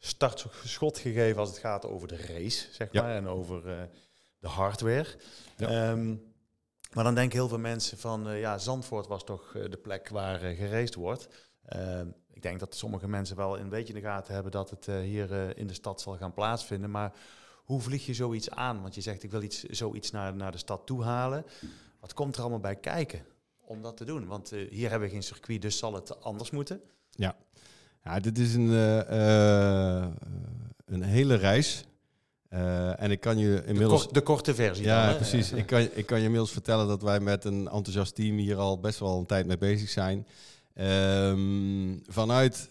startschot 0.04 0.99
gegeven 0.99 1.40
als 1.40 1.49
het 1.49 1.59
gaat 1.59 1.87
over 1.87 2.09
de 2.09 2.16
race, 2.16 2.66
zeg 2.73 2.92
maar, 2.92 3.14
en 3.14 3.26
over 3.26 3.66
uh, 3.66 3.82
de 4.38 4.49
hardware. 4.49 5.06
Ja. 5.56 5.90
Um, 5.90 6.32
maar 6.92 7.04
dan 7.04 7.14
denken 7.14 7.38
heel 7.38 7.49
veel 7.49 7.59
mensen 7.59 7.99
van, 7.99 8.28
uh, 8.28 8.40
ja, 8.40 8.59
Zandvoort 8.59 9.06
was 9.06 9.25
toch 9.25 9.54
uh, 9.54 9.71
de 9.71 9.76
plek 9.76 10.09
waar 10.09 10.50
uh, 10.50 10.59
geraced 10.59 10.94
wordt. 10.94 11.28
ik 12.32 12.42
denk 12.42 12.61
dat 12.61 12.75
sommige 12.75 13.09
mensen 13.09 13.37
wel 13.37 13.59
een 13.59 13.68
beetje 13.68 13.94
in 13.94 14.00
de 14.00 14.06
gaten 14.06 14.35
hebben 14.35 14.52
dat 14.52 14.71
het 14.71 14.87
hier 14.87 15.59
in 15.59 15.66
de 15.66 15.75
stad 15.75 16.00
zal 16.00 16.16
gaan 16.16 16.35
plaatsvinden. 16.35 16.90
Maar 16.90 17.12
hoe 17.64 17.80
vlieg 17.80 18.06
je 18.06 18.14
zoiets 18.14 18.50
aan? 18.50 18.82
Want 18.82 18.94
je 18.94 19.00
zegt, 19.00 19.23
ik 19.23 19.30
wil 19.30 19.42
iets, 19.42 19.62
zoiets 19.62 20.11
naar, 20.11 20.35
naar 20.35 20.52
de 20.52 20.59
stad 20.59 20.87
toe 20.87 21.02
halen. 21.02 21.47
Wat 22.00 22.14
komt 22.14 22.35
er 22.35 22.40
allemaal 22.40 22.61
bij 22.61 22.76
kijken? 22.76 23.26
om 23.73 23.82
dat 23.82 23.97
te 23.97 24.04
doen? 24.04 24.26
Want 24.26 24.52
eh, 24.52 24.71
hier 24.71 24.90
hebben 24.90 25.09
we 25.09 25.14
geen 25.14 25.23
circuit, 25.23 25.62
dus 25.62 25.78
zal 25.78 25.94
het 25.94 26.21
anders 26.21 26.50
moeten. 26.50 26.80
Ja, 27.11 27.37
ja 28.04 28.21
dit 28.21 28.38
is 28.38 28.54
een, 28.54 28.71
eh, 28.71 30.00
eh, 30.00 30.09
een 30.85 31.02
hele 31.02 31.35
reis. 31.35 31.85
Eh, 32.49 33.02
en 33.02 33.11
ik 33.11 33.21
kan 33.21 33.38
je 33.38 33.47
De, 33.54 33.64
inmiddels... 33.66 34.02
kort- 34.02 34.14
de 34.14 34.21
korte 34.21 34.54
versie 34.54 34.85
Ja, 34.85 35.06
dan, 35.06 35.16
precies. 35.16 35.52
Ik 35.62 35.66
kan, 35.66 35.80
ik 35.80 36.06
kan 36.06 36.18
je 36.18 36.25
inmiddels 36.25 36.52
vertellen 36.52 36.87
dat 36.88 37.02
wij 37.02 37.21
met 37.21 37.44
een 37.44 37.68
enthousiast 37.68 38.14
team 38.14 38.37
hier 38.37 38.56
al 38.56 38.80
best 38.80 38.99
wel 38.99 39.18
een 39.18 39.26
tijd 39.26 39.47
mee 39.47 39.59
bezig 39.59 39.88
zijn. 39.88 40.26
Ehm, 40.75 41.97
vanuit 42.06 42.68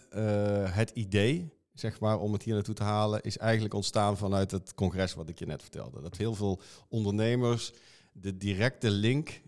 het 0.70 0.90
idee, 0.90 1.50
zeg 1.74 2.00
maar, 2.00 2.18
om 2.18 2.32
het 2.32 2.42
hier 2.42 2.54
naartoe 2.54 2.74
te 2.74 2.82
halen, 2.82 3.20
is 3.22 3.38
eigenlijk 3.38 3.74
ontstaan 3.74 4.16
vanuit 4.16 4.50
het 4.50 4.74
congres 4.74 5.14
wat 5.14 5.28
ik 5.28 5.38
je 5.38 5.46
net 5.46 5.62
vertelde. 5.62 6.00
Dat 6.02 6.16
heel 6.16 6.34
veel 6.34 6.60
ondernemers 6.88 7.72
de 8.12 8.36
directe 8.36 8.90
link 8.90 9.40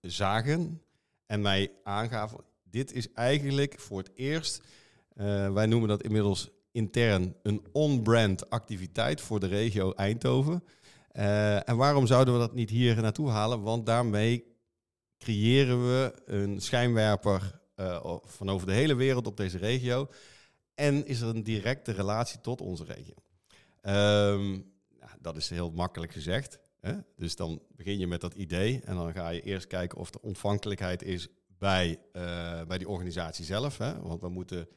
zagen 0.00 0.82
en 1.26 1.40
mij 1.40 1.70
aangaven. 1.84 2.38
Dit 2.70 2.92
is 2.92 3.12
eigenlijk 3.12 3.74
voor 3.78 3.98
het 3.98 4.10
eerst, 4.14 4.60
eh, 5.18 5.52
wij 5.52 5.66
noemen 5.66 5.88
dat 5.88 6.02
inmiddels 6.02 6.50
intern 6.72 7.34
een 7.42 7.66
on-brand 7.72 8.50
activiteit 8.50 9.20
voor 9.20 9.40
de 9.40 9.46
regio 9.46 9.92
Eindhoven. 9.92 10.64
Eh, 11.08 11.68
en 11.68 11.76
waarom 11.76 12.06
zouden 12.06 12.34
we 12.34 12.40
dat 12.40 12.54
niet 12.54 12.70
hier 12.70 13.02
naartoe 13.02 13.30
halen? 13.30 13.62
Want 13.62 13.86
daarmee 13.86 14.44
creëren 15.18 15.86
we 15.86 16.12
een 16.26 16.60
schijnwerper 16.60 17.60
eh, 17.74 18.16
van 18.24 18.50
over 18.50 18.66
de 18.66 18.72
hele 18.72 18.94
wereld 18.94 19.26
op 19.26 19.36
deze 19.36 19.58
regio. 19.58 20.08
En 20.74 21.06
is 21.06 21.20
er 21.20 21.28
een 21.28 21.42
directe 21.42 21.92
relatie 21.92 22.40
tot 22.40 22.60
onze 22.60 22.84
regio. 22.84 23.14
Ja, 25.00 25.16
dat 25.20 25.36
is 25.36 25.48
heel 25.50 25.70
makkelijk 25.70 26.12
gezegd. 26.12 26.58
Hè? 26.80 26.92
Dus 27.16 27.36
dan 27.36 27.62
begin 27.76 27.98
je 27.98 28.06
met 28.06 28.20
dat 28.20 28.34
idee 28.34 28.80
en 28.84 28.96
dan 28.96 29.12
ga 29.12 29.28
je 29.28 29.40
eerst 29.40 29.66
kijken 29.66 29.98
of 29.98 30.14
er 30.14 30.20
ontvankelijkheid 30.20 31.02
is 31.02 31.28
bij, 31.58 31.98
eh, 32.12 32.62
bij 32.62 32.78
die 32.78 32.88
organisatie 32.88 33.44
zelf. 33.44 33.78
Hè? 33.78 34.00
Want 34.00 34.20
we 34.20 34.28
moeten 34.28 34.68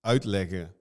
uitleggen 0.00 0.74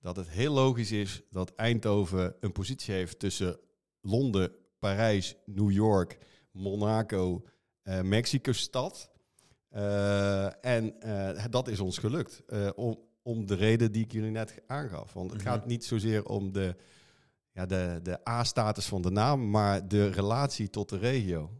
dat 0.00 0.16
het 0.16 0.28
heel 0.28 0.52
logisch 0.52 0.92
is 0.92 1.22
dat 1.30 1.54
Eindhoven 1.54 2.36
een 2.40 2.52
positie 2.52 2.94
heeft 2.94 3.18
tussen 3.18 3.58
Londen, 4.00 4.52
Parijs, 4.78 5.34
New 5.46 5.70
York, 5.70 6.18
Monaco, 6.52 7.44
eh 7.82 8.00
Mexico-stad. 8.02 9.10
Eh, 9.68 10.64
en 10.64 11.00
eh, 11.00 11.44
dat 11.50 11.68
is 11.68 11.80
ons 11.80 11.98
gelukt. 11.98 12.42
om, 12.74 12.98
om 13.22 13.46
de 13.46 13.54
reden 13.54 13.92
die 13.92 14.04
ik 14.04 14.12
jullie 14.12 14.30
net 14.30 14.62
aangaf. 14.66 15.12
Want 15.12 15.30
het 15.30 15.40
Mhm. 15.40 15.50
gaat 15.50 15.66
niet 15.66 15.84
zozeer 15.84 16.24
om 16.26 16.52
de, 16.52 16.76
ja, 17.52 17.66
de, 17.66 18.00
de 18.02 18.28
A-status 18.28 18.86
van 18.86 19.02
de 19.02 19.10
naam, 19.10 19.50
maar 19.50 19.88
de 19.88 20.06
relatie 20.06 20.70
tot 20.70 20.88
de 20.88 20.98
regio. 20.98 21.50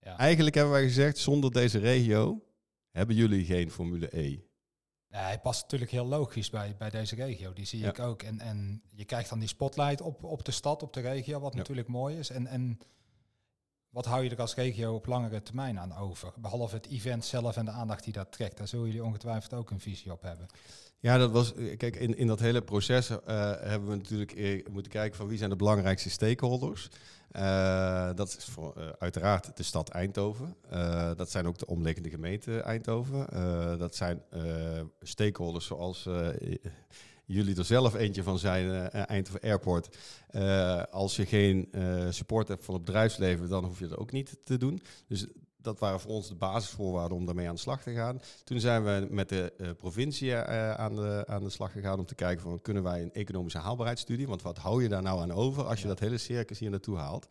Ja. 0.00 0.18
Eigenlijk 0.18 0.54
hebben 0.54 0.72
wij 0.72 0.82
gezegd, 0.84 1.18
zonder 1.18 1.50
deze 1.52 1.78
regio 1.78 2.42
hebben 2.90 3.16
jullie 3.16 3.44
geen 3.44 3.70
Formule 3.70 4.18
E. 4.18 4.38
Ja, 5.10 5.18
hij 5.22 5.38
past 5.38 5.62
natuurlijk 5.62 5.90
heel 5.90 6.06
logisch 6.06 6.50
bij, 6.50 6.74
bij 6.78 6.90
deze 6.90 7.14
regio. 7.14 7.52
Die 7.52 7.64
zie 7.66 7.80
Ja. 7.80 7.88
ik 7.88 7.98
ook. 7.98 8.22
En, 8.22 8.40
en 8.40 8.82
je 8.90 9.04
krijgt 9.04 9.28
dan 9.30 9.38
die 9.38 9.48
spotlight 9.48 10.00
op, 10.00 10.24
op 10.24 10.44
de 10.44 10.50
stad, 10.50 10.82
op 10.82 10.92
de 10.92 11.00
regio, 11.00 11.40
wat 11.40 11.52
Ja. 11.52 11.58
natuurlijk 11.58 11.88
mooi 11.88 12.18
is. 12.18 12.30
En, 12.30 12.46
en 12.46 12.78
wat 13.90 14.04
hou 14.04 14.24
je 14.24 14.30
er 14.30 14.40
als 14.40 14.54
regio 14.54 14.94
op 14.94 15.06
langere 15.06 15.42
termijn 15.42 15.78
aan 15.78 15.96
over? 15.96 16.32
Behalve 16.36 16.74
het 16.74 16.86
event 16.88 17.24
zelf 17.24 17.56
en 17.56 17.64
de 17.64 17.70
aandacht 17.70 18.04
die 18.04 18.12
dat 18.12 18.32
trekt. 18.32 18.56
Daar 18.58 18.68
zullen 18.68 18.86
jullie 18.86 19.04
ongetwijfeld 19.04 19.54
ook 19.54 19.70
een 19.70 19.80
visie 19.80 20.12
op 20.12 20.22
hebben. 20.22 20.46
Ja, 21.00 21.18
dat 21.18 21.30
was. 21.30 21.54
eh, 21.54 21.76
Kijk, 21.76 21.96
in, 21.96 22.16
in 22.16 22.26
dat 22.26 22.40
hele 22.40 22.62
proces 22.62 23.10
eh, 23.10 23.18
hebben 23.60 23.88
we 23.88 23.96
natuurlijk 23.96 24.32
eh, 24.32 24.66
moeten 24.70 24.92
kijken 24.92 25.16
van 25.16 25.26
wie 25.26 25.38
zijn 25.38 25.50
de 25.50 25.56
belangrijkste 25.56 26.10
stakeholders. 26.10 26.88
Eh, 27.30 28.10
dat 28.14 28.36
is 28.38 28.44
voor, 28.44 28.96
uiteraard 28.98 29.56
de 29.56 29.62
stad 29.62 29.88
Eindhoven. 29.88 30.56
Dat 31.16 31.30
zijn 31.30 31.46
ook 31.46 31.58
de 31.58 31.66
omliggende 31.66 32.10
gemeenten 32.10 32.64
Eindhoven. 32.64 33.26
Dat 33.78 33.94
zijn 33.96 34.22
eh, 34.30 34.40
stakeholders 35.00 35.66
zoals 35.66 36.08
jullie 37.34 37.56
er 37.56 37.64
zelf 37.64 37.94
eentje 37.94 38.22
van 38.22 38.38
zijn, 38.38 38.90
eh, 38.90 39.08
Eindhoven 39.08 39.40
Airport. 39.40 39.96
Eh, 40.28 40.82
als 40.90 41.16
je 41.16 41.26
geen 41.26 41.68
eh, 41.72 42.06
support 42.10 42.48
hebt 42.48 42.64
van 42.64 42.74
het 42.74 42.84
bedrijfsleven, 42.84 43.48
dan 43.48 43.64
hoef 43.64 43.78
je 43.78 43.88
dat 43.88 43.98
ook 43.98 44.12
niet 44.12 44.38
te 44.44 44.56
doen. 44.56 44.82
Dus 45.08 45.26
dat 45.68 45.78
waren 45.78 46.00
voor 46.00 46.10
ons 46.10 46.28
de 46.28 46.34
basisvoorwaarden 46.34 47.16
om 47.16 47.26
daarmee 47.26 47.48
aan 47.48 47.54
de 47.54 47.60
slag 47.60 47.82
te 47.82 47.92
gaan. 47.92 48.20
Toen 48.44 48.60
zijn 48.60 48.84
we 48.84 49.06
met 49.10 49.28
de 49.28 49.52
eh, 49.58 49.68
provincie 49.78 50.34
eh, 50.34 50.74
aan, 50.74 50.94
de, 50.94 51.24
aan 51.26 51.42
de 51.42 51.50
slag 51.50 51.72
gegaan 51.72 51.98
om 51.98 52.06
te 52.06 52.14
kijken 52.14 52.42
van 52.42 52.60
kunnen 52.60 52.82
wij 52.82 53.02
een 53.02 53.12
economische 53.12 53.58
haalbaarheidsstudie, 53.58 54.28
want 54.28 54.42
wat 54.42 54.58
hou 54.58 54.82
je 54.82 54.88
daar 54.88 55.02
nou 55.02 55.20
aan 55.20 55.32
over 55.32 55.64
als 55.64 55.80
je 55.80 55.86
dat 55.86 55.98
hele 55.98 56.18
circus 56.18 56.58
hier 56.58 56.70
naartoe 56.70 56.96
haalt? 56.96 57.26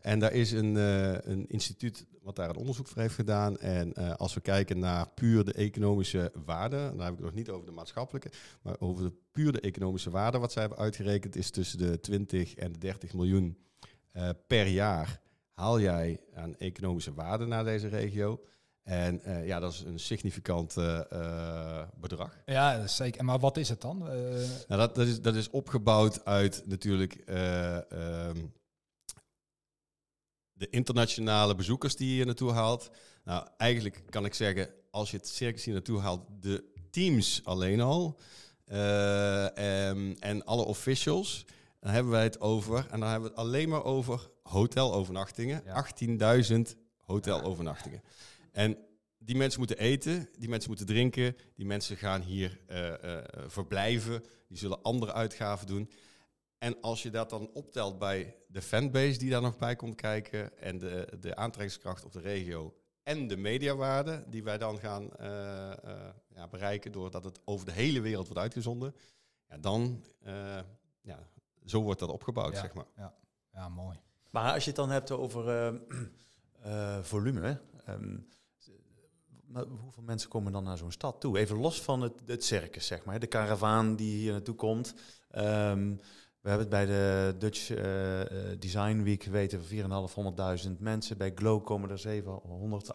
En 0.00 0.18
daar 0.18 0.32
is 0.32 0.52
een, 0.52 0.76
eh, 0.76 1.12
een 1.12 1.48
instituut 1.48 2.06
wat 2.22 2.36
daar 2.36 2.48
een 2.48 2.56
onderzoek 2.56 2.88
voor 2.88 3.02
heeft 3.02 3.14
gedaan. 3.14 3.58
En 3.58 3.92
eh, 3.92 4.14
als 4.14 4.34
we 4.34 4.40
kijken 4.40 4.78
naar 4.78 5.08
puur 5.14 5.44
de 5.44 5.52
economische 5.52 6.32
waarde, 6.44 6.76
dan 6.76 7.00
heb 7.00 7.12
ik 7.12 7.16
het 7.16 7.26
nog 7.26 7.34
niet 7.34 7.50
over 7.50 7.66
de 7.66 7.72
maatschappelijke, 7.72 8.30
maar 8.62 8.76
over 8.78 9.04
de 9.04 9.12
puur 9.32 9.52
de 9.52 9.60
economische 9.60 10.10
waarde 10.10 10.38
wat 10.38 10.52
zij 10.52 10.62
hebben 10.62 10.80
uitgerekend, 10.80 11.36
is 11.36 11.50
tussen 11.50 11.78
de 11.78 12.00
20 12.00 12.54
en 12.54 12.72
de 12.72 12.78
30 12.78 13.14
miljoen 13.14 13.58
eh, 14.12 14.28
per 14.46 14.66
jaar 14.66 15.20
haal 15.52 15.80
jij 15.80 16.20
aan 16.34 16.56
economische 16.56 17.14
waarde 17.14 17.46
naar 17.46 17.64
deze 17.64 17.88
regio. 17.88 18.40
En 18.82 19.20
ja, 19.44 19.60
dat 19.60 19.72
is 19.72 19.80
een 19.80 19.98
significant 19.98 20.74
bedrag. 22.00 22.42
Ja, 22.46 22.76
dat 22.76 22.84
is 22.84 22.96
zeker. 22.96 23.24
Maar 23.24 23.38
wat 23.38 23.56
is 23.56 23.68
het 23.68 23.80
dan? 23.80 23.98
Nou, 23.98 24.56
dat, 24.66 24.94
dat, 24.94 25.06
is, 25.06 25.20
dat 25.20 25.34
is 25.34 25.50
opgebouwd 25.50 26.24
uit 26.24 26.62
natuurlijk 26.66 27.14
eh, 27.14 27.76
ehm, 27.92 28.36
de 30.60 30.70
internationale 30.70 31.54
bezoekers 31.54 31.96
die 31.96 32.08
je 32.08 32.14
hier 32.14 32.26
naartoe 32.26 32.52
haalt. 32.52 32.90
Nou, 33.24 33.46
eigenlijk 33.56 34.02
kan 34.10 34.24
ik 34.24 34.34
zeggen, 34.34 34.70
als 34.90 35.10
je 35.10 35.16
het 35.16 35.28
circus 35.28 35.64
hier 35.64 35.74
naartoe 35.74 36.00
haalt, 36.00 36.20
de 36.40 36.64
teams 36.90 37.40
alleen 37.44 37.80
al 37.80 38.20
eh, 38.64 39.88
em, 39.88 40.16
en 40.18 40.44
alle 40.44 40.64
officials, 40.64 41.44
dan 41.80 41.92
hebben 41.92 42.12
wij 42.12 42.22
het 42.22 42.40
over, 42.40 42.86
en 42.90 43.00
dan 43.00 43.08
hebben 43.08 43.30
we 43.30 43.36
het 43.36 43.46
alleen 43.46 43.68
maar 43.68 43.84
over 43.84 44.30
hotelovernachtingen. 44.42 45.62
Ja. 45.64 45.86
18.000 46.50 46.60
hotelovernachtingen. 46.96 48.02
En 48.52 48.78
die 49.18 49.36
mensen 49.36 49.58
moeten 49.58 49.78
eten, 49.78 50.28
die 50.38 50.48
mensen 50.48 50.68
moeten 50.68 50.86
drinken, 50.86 51.36
die 51.54 51.66
mensen 51.66 51.96
gaan 51.96 52.20
hier 52.20 52.60
eh, 52.66 53.18
eh, 53.18 53.24
verblijven, 53.46 54.24
die 54.48 54.58
zullen 54.58 54.82
andere 54.82 55.12
uitgaven 55.12 55.66
doen. 55.66 55.90
En 56.60 56.80
als 56.80 57.02
je 57.02 57.10
dat 57.10 57.30
dan 57.30 57.50
optelt 57.52 57.98
bij 57.98 58.36
de 58.46 58.62
fanbase 58.62 59.18
die 59.18 59.30
daar 59.30 59.40
nog 59.42 59.56
bij 59.58 59.76
komt 59.76 59.94
kijken 59.94 60.58
en 60.58 60.78
de, 60.78 61.16
de 61.20 61.36
aantrekkingskracht 61.36 62.04
op 62.04 62.12
de 62.12 62.20
regio 62.20 62.74
en 63.02 63.26
de 63.28 63.36
mediawaarde 63.36 64.24
die 64.28 64.42
wij 64.42 64.58
dan 64.58 64.78
gaan 64.78 65.16
eh, 65.16 65.70
eh, 65.84 66.14
ja, 66.28 66.48
bereiken 66.48 66.92
doordat 66.92 67.24
het 67.24 67.40
over 67.44 67.66
de 67.66 67.72
hele 67.72 68.00
wereld 68.00 68.26
wordt 68.26 68.42
uitgezonden, 68.42 68.94
ja, 69.48 69.58
dan, 69.58 70.04
eh, 70.22 70.58
ja, 71.00 71.28
zo 71.64 71.82
wordt 71.82 72.00
dat 72.00 72.08
opgebouwd, 72.10 72.54
Ja. 72.54 72.60
zeg 72.60 72.74
maar. 72.74 73.12
ja, 73.52 73.68
mooi. 73.68 73.98
Maar 74.30 74.52
als 74.52 74.62
je 74.64 74.70
het 74.70 74.78
dan 74.78 74.90
hebt 74.90 75.10
over 75.10 75.48
eh, 75.48 75.74
eh, 76.96 77.02
volume, 77.02 77.60
ehm, 77.84 78.18
maar 79.46 79.64
hoeveel 79.64 80.02
mensen 80.02 80.28
komen 80.28 80.52
dan 80.52 80.64
naar 80.64 80.78
zo'n 80.78 80.92
stad 80.92 81.20
toe? 81.20 81.38
Even 81.38 81.56
los 81.56 81.82
van 81.82 82.00
het, 82.00 82.12
het 82.26 82.44
circus, 82.44 82.86
zeg 82.86 83.04
maar. 83.04 83.20
De 83.20 83.26
karavaan 83.26 83.96
die 83.96 84.16
hier 84.16 84.32
naartoe 84.32 84.54
komt. 84.54 84.94
Ehm, 85.30 85.96
we 86.40 86.48
hebben 86.48 86.66
het 86.66 86.76
bij 86.76 86.86
de 86.86 87.34
Dutch 87.38 87.70
eh, 87.70 88.20
eh, 88.20 88.26
Design 88.58 89.02
Week 89.02 89.24
weten 89.24 89.64
van 89.64 90.08
4.500 90.74 90.78
mensen. 90.78 91.18
Bij 91.18 91.32
Glow 91.34 91.64
komen 91.64 91.90
er 91.90 91.98
700, 91.98 92.92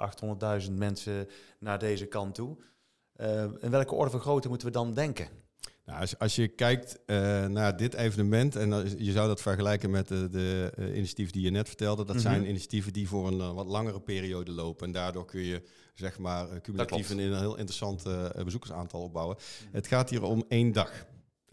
800.000 0.67 0.71
mensen 0.71 1.27
naar 1.59 1.79
deze 1.79 2.05
kant 2.05 2.35
toe. 2.35 2.57
Eh, 3.15 3.43
in 3.59 3.69
welke 3.69 3.95
orde 3.95 4.11
van 4.11 4.19
grootte 4.19 4.47
moeten 4.49 4.67
we 4.67 4.73
dan 4.73 4.93
denken? 4.93 5.27
Nou, 5.85 5.99
als, 5.99 6.19
als 6.19 6.35
je 6.35 6.47
kijkt 6.47 6.99
naar 7.47 7.77
dit 7.77 7.93
evenement, 7.93 8.55
en 8.55 8.69
je 8.97 9.11
zou 9.11 9.27
dat 9.27 9.41
vergelijken 9.41 9.89
met 9.89 10.07
de, 10.07 10.29
de 10.29 10.71
initiatieven 10.95 11.33
die 11.33 11.43
je 11.43 11.49
net 11.49 11.67
vertelde, 11.67 12.05
dat 12.05 12.15
Mhm. 12.15 12.23
zijn 12.23 12.49
initiatieven 12.49 12.93
die 12.93 13.07
voor 13.07 13.27
een 13.27 13.53
wat 13.53 13.65
langere 13.65 14.01
periode 14.01 14.51
lopen. 14.51 14.85
En 14.87 14.93
daardoor 14.93 15.25
kun 15.25 15.41
je, 15.41 15.61
zeg 15.93 16.19
maar, 16.19 16.61
cumulatief 16.61 17.09
een, 17.09 17.19
heel 17.19 17.57
interessant 17.57 18.03
bezoekersaantal 18.43 19.01
opbouwen. 19.01 19.37
Het 19.71 19.87
gaat 19.87 20.09
hier 20.09 20.23
om 20.23 20.43
één 20.47 20.71
dag. 20.71 21.05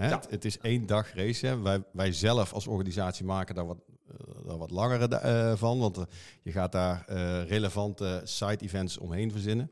Hè? 0.02 0.08
Ja. 0.08 0.16
Het, 0.16 0.30
het 0.30 0.44
is 0.44 0.58
één 0.58 0.86
dag 0.86 1.14
race. 1.14 1.46
Hè? 1.46 1.60
Wij, 1.60 1.82
wij 1.92 2.12
zelf 2.12 2.52
als 2.52 2.66
organisatie 2.66 3.24
maken 3.24 3.54
daar 3.54 3.66
wat, 3.66 3.78
eh, 4.08 4.46
daar 4.46 4.58
wat 4.58 4.70
langere 4.70 5.16
eh, 5.16 5.52
van, 5.56 5.78
want 5.78 5.96
eh, 5.96 6.04
je 6.42 6.52
gaat 6.52 6.72
daar 6.72 7.04
relevante 7.46 8.20
side-events 8.24 8.98
omheen 8.98 9.30
verzinnen. 9.30 9.70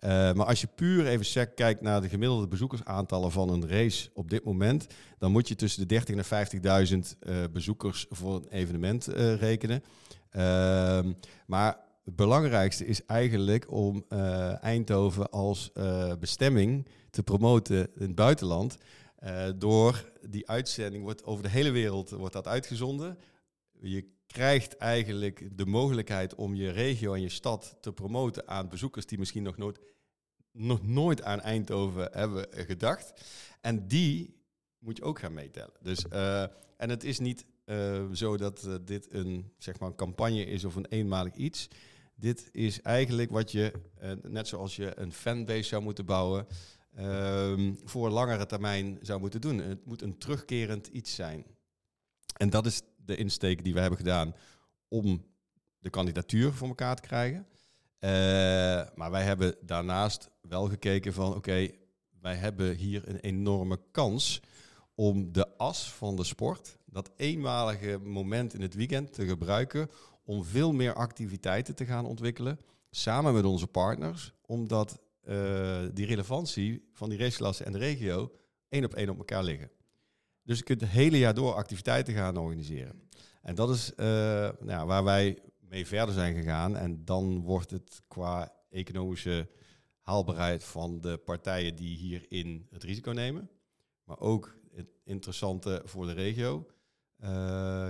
Maar 0.00 0.44
als 0.44 0.60
je 0.60 0.68
puur 0.74 1.06
even 1.06 1.24
sec 1.24 1.56
kijkt 1.56 1.80
naar 1.80 2.00
de 2.00 2.08
gemiddelde 2.08 2.48
bezoekersaantallen 2.48 3.30
van 3.30 3.48
een 3.48 3.68
race 3.68 4.10
op 4.14 4.30
dit 4.30 4.44
moment, 4.44 4.86
dan 5.18 5.32
moet 5.32 5.48
je 5.48 5.54
tussen 5.54 5.88
de 5.88 6.00
30.000 6.10 6.16
en 6.16 7.06
50.000 7.14 7.18
eh, 7.18 7.34
bezoekers 7.52 8.06
voor 8.10 8.34
een 8.34 8.48
evenement 8.48 9.06
rekenen. 9.38 9.82
Ehm, 10.30 11.12
maar 11.46 11.76
het 12.04 12.16
belangrijkste 12.16 12.86
is 12.86 13.04
eigenlijk 13.04 13.70
om 13.70 14.04
Eindhoven 14.60 15.30
als 15.30 15.72
bestemming 16.20 16.86
te 17.12 17.22
promoten 17.22 17.76
in 17.76 18.06
het 18.06 18.14
buitenland. 18.14 18.76
Eh, 19.22 19.48
door 19.56 20.12
die 20.28 20.48
uitzending 20.48 21.02
wordt 21.02 21.24
over 21.24 21.42
de 21.42 21.48
hele 21.48 21.70
wereld 21.70 22.10
wordt 22.10 22.32
dat 22.32 22.46
uitgezonden. 22.46 23.18
je 23.80 24.06
krijgt 24.26 24.76
eigenlijk 24.76 25.48
de 25.52 25.66
mogelijkheid 25.66 26.34
om 26.34 26.54
je 26.54 26.70
regio 26.70 27.14
en 27.14 27.20
je 27.20 27.28
stad 27.28 27.76
te 27.80 27.92
promoten 27.92 28.48
aan 28.48 28.68
bezoekers 28.68 29.06
die 29.06 29.18
misschien 29.18 29.42
nog 29.42 29.56
nooit, 29.56 29.80
nog 30.52 30.82
nooit 30.82 31.22
aan 31.22 31.40
Eindhoven 31.40 32.08
hebben 32.12 32.46
gedacht. 32.50 33.12
En 33.60 33.88
die 33.88 34.42
moet 34.78 34.96
je 34.96 35.02
ook 35.02 35.18
gaan 35.18 35.34
meetellen. 35.34 35.74
Dus, 35.80 36.04
uh, 36.12 36.42
en 36.76 36.90
het 36.90 37.04
is 37.04 37.18
niet 37.18 37.44
uh, 37.66 38.10
zo 38.12 38.36
dat 38.36 38.68
dit 38.80 39.12
een, 39.12 39.52
zeg 39.58 39.78
maar 39.78 39.88
een 39.88 39.94
campagne 39.94 40.44
is 40.44 40.64
of 40.64 40.74
een 40.74 40.86
eenmalig 40.86 41.34
iets. 41.34 41.68
Dit 42.14 42.48
is 42.52 42.80
eigenlijk 42.80 43.30
wat 43.30 43.52
je, 43.52 43.72
net 44.22 44.48
zoals 44.48 44.76
je 44.76 44.98
een 44.98 45.12
fanbase 45.12 45.62
zou 45.62 45.82
moeten 45.82 46.04
bouwen, 46.04 46.46
um, 46.98 47.78
voor 47.84 48.10
langere 48.10 48.46
termijn 48.46 48.98
zou 49.02 49.20
moeten 49.20 49.40
doen. 49.40 49.58
Het 49.58 49.86
moet 49.86 50.02
een 50.02 50.18
terugkerend 50.18 50.86
iets 50.86 51.14
zijn. 51.14 51.44
En 52.36 52.50
dat 52.50 52.66
is 52.66 52.82
de 52.96 53.16
insteek 53.16 53.64
die 53.64 53.74
we 53.74 53.80
hebben 53.80 53.98
gedaan 53.98 54.34
om 54.88 55.24
de 55.78 55.90
kandidatuur 55.90 56.52
voor 56.52 56.68
elkaar 56.68 56.96
te 56.96 57.02
krijgen. 57.02 57.46
Uh, 58.00 58.10
maar 58.94 59.10
wij 59.10 59.22
hebben 59.22 59.54
daarnaast 59.60 60.30
wel 60.40 60.68
gekeken 60.68 61.12
van 61.12 61.34
oké, 61.34 61.70
wij 62.20 62.34
hebben 62.34 62.74
hier 62.74 63.08
een 63.08 63.20
enorme 63.20 63.80
kans 63.90 64.40
om 64.94 65.32
de 65.32 65.56
as 65.56 65.92
van 65.92 66.16
de 66.16 66.24
sport, 66.24 66.78
dat 66.84 67.10
eenmalige 67.16 67.98
moment 67.98 68.54
in 68.54 68.60
het 68.60 68.74
weekend 68.74 69.12
te 69.12 69.26
gebruiken 69.26 69.90
om 70.24 70.44
veel 70.44 70.72
meer 70.72 70.94
activiteiten 70.94 71.74
te 71.74 71.84
gaan 71.84 72.06
ontwikkelen 72.06 72.58
samen 72.90 73.34
met 73.34 73.44
onze 73.44 73.66
partners, 73.66 74.32
omdat 74.46 75.00
uh, 75.28 75.82
die 75.92 76.06
relevantie 76.06 76.88
van 76.92 77.08
die 77.08 77.18
raceklasse 77.18 77.64
en 77.64 77.72
de 77.72 77.78
regio 77.78 78.32
één 78.68 78.84
op 78.84 78.94
één 78.94 79.08
op 79.08 79.18
elkaar 79.18 79.44
liggen. 79.44 79.70
Dus 80.42 80.58
je 80.58 80.64
kunt 80.64 80.80
het 80.80 80.90
hele 80.90 81.18
jaar 81.18 81.34
door 81.34 81.54
activiteiten 81.54 82.14
gaan 82.14 82.36
organiseren. 82.36 83.08
En 83.42 83.54
dat 83.54 83.70
is 83.70 83.92
uh, 83.96 84.06
nou, 84.60 84.86
waar 84.86 85.04
wij 85.04 85.38
mee 85.58 85.86
verder 85.86 86.14
zijn 86.14 86.34
gegaan. 86.34 86.76
En 86.76 87.04
dan 87.04 87.40
wordt 87.40 87.70
het 87.70 88.02
qua 88.08 88.52
economische 88.70 89.48
haalbaarheid 90.00 90.64
van 90.64 91.00
de 91.00 91.16
partijen 91.16 91.76
die 91.76 91.96
hierin 91.96 92.66
het 92.70 92.82
risico 92.82 93.10
nemen. 93.10 93.50
Maar 94.04 94.18
ook 94.18 94.56
het 94.74 94.88
interessante 95.04 95.82
voor 95.84 96.06
de 96.06 96.12
regio, 96.12 96.66
uh, 97.20 97.26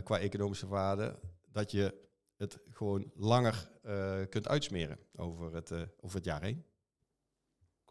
qua 0.05 0.19
economische 0.19 0.67
waarde, 0.67 1.19
dat 1.47 1.71
je 1.71 1.95
het 2.37 2.59
gewoon 2.71 3.11
langer 3.15 3.71
kunt 4.29 4.49
uitsmeren 4.49 4.99
over 5.17 5.55
het, 5.55 5.73
over 6.01 6.17
het 6.17 6.25
jaar 6.25 6.43
heen 6.43 6.65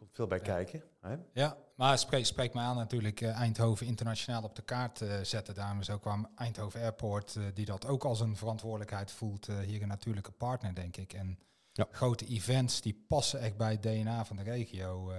komt 0.02 0.14
veel 0.14 0.26
bij 0.26 0.40
kijken. 0.40 0.82
Hè? 1.00 1.16
Ja, 1.32 1.56
maar 1.74 1.98
spreekt 1.98 2.26
spreek 2.26 2.54
mij 2.54 2.64
aan 2.64 2.76
natuurlijk 2.76 3.20
uh, 3.20 3.30
Eindhoven 3.30 3.86
internationaal 3.86 4.42
op 4.42 4.56
de 4.56 4.62
kaart 4.62 5.00
uh, 5.00 5.14
zetten. 5.22 5.54
Daarom 5.54 5.80
is 5.80 5.90
ook 5.90 6.00
kwam 6.00 6.28
Eindhoven 6.36 6.80
Airport, 6.80 7.34
uh, 7.34 7.44
die 7.54 7.64
dat 7.64 7.86
ook 7.86 8.04
als 8.04 8.20
een 8.20 8.36
verantwoordelijkheid 8.36 9.10
voelt, 9.10 9.46
hier 9.46 9.82
een 9.82 9.88
natuurlijke 9.88 10.30
partner, 10.30 10.74
denk 10.74 10.96
ik. 10.96 11.12
En 11.12 11.38
ja. 11.72 11.86
grote 11.90 12.26
events 12.26 12.80
die 12.80 13.04
passen 13.08 13.40
echt 13.40 13.56
bij 13.56 13.70
het 13.70 13.82
DNA 13.82 14.24
van 14.24 14.36
de 14.36 14.42
regio. 14.42 15.12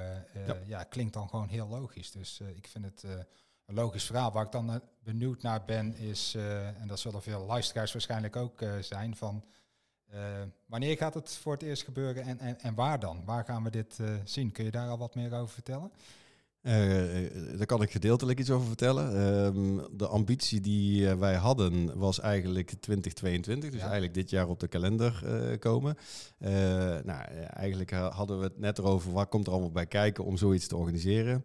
Ja. 0.46 0.58
ja. 0.66 0.84
klinkt 0.84 1.14
dan 1.14 1.30
gewoon 1.30 1.48
heel 1.48 1.68
logisch. 1.68 2.12
Dus 2.12 2.40
ik 2.56 2.68
vind 2.68 2.86
het 2.86 3.04
een 3.66 3.76
logisch 3.76 4.06
verhaal. 4.06 4.32
Waar 4.32 4.46
ik 4.46 4.52
dan 4.52 4.82
benieuwd 5.04 5.42
naar 5.42 5.66
ben, 5.66 5.96
is, 5.96 6.36
en 6.80 6.88
dat 6.88 7.00
zullen 7.00 7.22
veel 7.22 7.46
luisteraars 7.46 7.92
waarschijnlijk 7.92 8.36
ook 8.36 8.64
zijn, 8.80 9.16
van 9.16 9.44
uh, 10.14 10.20
wanneer 10.66 10.98
gaat 10.98 11.14
het 11.14 11.32
voor 11.32 11.54
het 11.54 11.62
eerst 11.62 11.84
gebeuren 11.84 12.24
en, 12.24 12.40
en, 12.40 12.60
en 12.60 12.76
waar 12.76 13.00
dan? 13.00 13.22
Waar 13.26 13.46
gaan 13.46 13.64
we 13.64 13.70
dit 13.70 13.98
uh, 14.02 14.10
zien? 14.24 14.52
Kun 14.52 14.66
je 14.66 14.72
daar 14.72 14.90
al 14.90 14.98
wat 14.98 15.16
meer 15.16 15.34
over 15.34 15.54
vertellen? 15.54 15.92
Uh, 16.62 17.58
daar 17.58 17.66
kan 17.66 17.82
ik 17.82 17.92
gedeeltelijk 17.92 18.40
iets 18.40 18.50
over 18.50 18.68
vertellen. 18.68 19.08
Ehm, 19.08 19.98
de 19.98 20.08
ambitie 20.08 20.62
die 20.62 21.16
wij 21.16 21.36
hadden 21.36 21.98
was 21.98 22.20
eigenlijk 22.20 22.74
2022, 22.80 23.70
dus 23.70 23.80
ja. 23.80 23.86
eigenlijk 23.86 24.14
dit 24.14 24.30
jaar 24.30 24.48
op 24.48 24.60
de 24.60 24.68
kalender 24.68 25.24
komen. 25.60 25.98
nou, 27.04 27.24
eigenlijk 27.50 27.92
hadden 27.92 28.38
we 28.38 28.44
het 28.44 28.60
net 28.60 28.78
erover, 28.78 29.12
wat 29.12 29.30
komt 29.30 29.48
er 29.48 29.52
allemaal 29.52 29.72
bij 29.72 29.86
kijken 29.86 30.24
om 30.24 30.38
zoiets 30.38 30.68
te 30.68 30.76
organiseren 30.76 31.44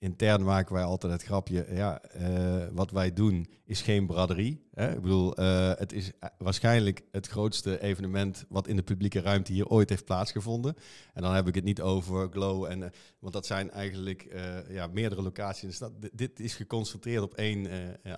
intern 0.00 0.44
maken 0.44 0.74
wij 0.74 0.84
altijd 0.84 1.12
het 1.12 1.22
grapje, 1.22 1.66
ja, 1.70 2.02
uh, 2.16 2.64
wat 2.72 2.90
wij 2.90 3.12
doen 3.12 3.46
is 3.64 3.82
geen 3.82 4.06
braderie. 4.06 4.66
Hè? 4.74 4.94
Ik 4.94 5.00
bedoel, 5.00 5.40
uh, 5.40 5.72
het 5.74 5.92
is 5.92 6.10
waarschijnlijk 6.38 7.02
het 7.10 7.26
grootste 7.26 7.80
evenement 7.80 8.44
wat 8.48 8.66
in 8.66 8.76
de 8.76 8.82
publieke 8.82 9.20
ruimte 9.20 9.52
hier 9.52 9.66
ooit 9.66 9.88
heeft 9.88 10.04
plaatsgevonden. 10.04 10.74
En 11.14 11.22
dan 11.22 11.34
heb 11.34 11.48
ik 11.48 11.54
het 11.54 11.64
niet 11.64 11.80
over 11.80 12.28
Glow, 12.30 12.64
en, 12.64 12.80
uh, 12.80 12.86
want 13.18 13.32
dat 13.32 13.46
zijn 13.46 13.70
eigenlijk 13.70 14.28
ja, 14.68 14.86
meerdere 14.86 15.22
locaties 15.22 15.62
in 15.62 15.68
de 15.68 15.74
stad. 15.74 15.92
D 16.00 16.08
dit 16.12 16.40
is 16.40 16.54
geconcentreerd 16.54 17.22
op 17.22 17.34
één 17.34 17.68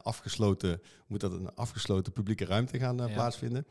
afgesloten, 0.03 0.81
moet 1.07 1.21
dat 1.21 1.33
een 1.33 1.55
afgesloten 1.55 2.13
publieke 2.13 2.45
ruimte 2.45 2.79
gaan 2.79 2.97
ja. 2.97 3.07
plaatsvinden. 3.07 3.67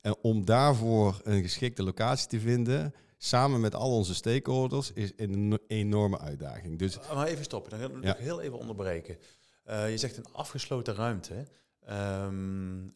En 0.00 0.16
om 0.22 0.44
daarvoor 0.44 1.20
een 1.22 1.42
geschikte 1.42 1.82
locatie 1.82 2.28
te 2.28 2.40
vinden, 2.40 2.94
samen 3.16 3.60
met 3.60 3.74
al 3.74 3.96
onze 3.96 4.14
stakeholders 4.14 4.92
is 4.92 5.12
een 5.16 5.58
enorme 5.66 6.18
uitdaging. 6.18 6.78
Dus, 6.78 6.98
maar 7.14 7.26
even 7.26 7.44
stoppen, 7.44 7.70
dan 7.70 7.80
ga 7.80 7.96
ik 7.96 8.04
ja. 8.04 8.14
heel 8.16 8.40
even 8.40 8.58
onderbreken. 8.58 9.18
Uh, 9.66 9.90
je 9.90 9.98
zegt 9.98 10.16
een 10.16 10.32
afgesloten 10.32 10.94
ruimte. 10.94 11.46
Um, 11.90 12.94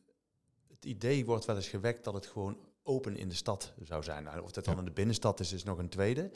het 0.68 0.84
idee 0.84 1.24
wordt 1.24 1.44
wel 1.44 1.56
eens 1.56 1.68
gewekt 1.68 2.04
dat 2.04 2.14
het 2.14 2.26
gewoon 2.26 2.58
open 2.82 3.16
in 3.16 3.28
de 3.28 3.34
stad 3.34 3.72
zou 3.82 4.02
zijn. 4.02 4.24
Nou, 4.24 4.40
of 4.42 4.52
dat 4.52 4.64
dan 4.64 4.74
ja. 4.74 4.80
in 4.80 4.86
de 4.86 4.92
binnenstad 4.92 5.40
is, 5.40 5.52
is 5.52 5.62
nog 5.62 5.78
een 5.78 5.88
tweede. 5.88 6.30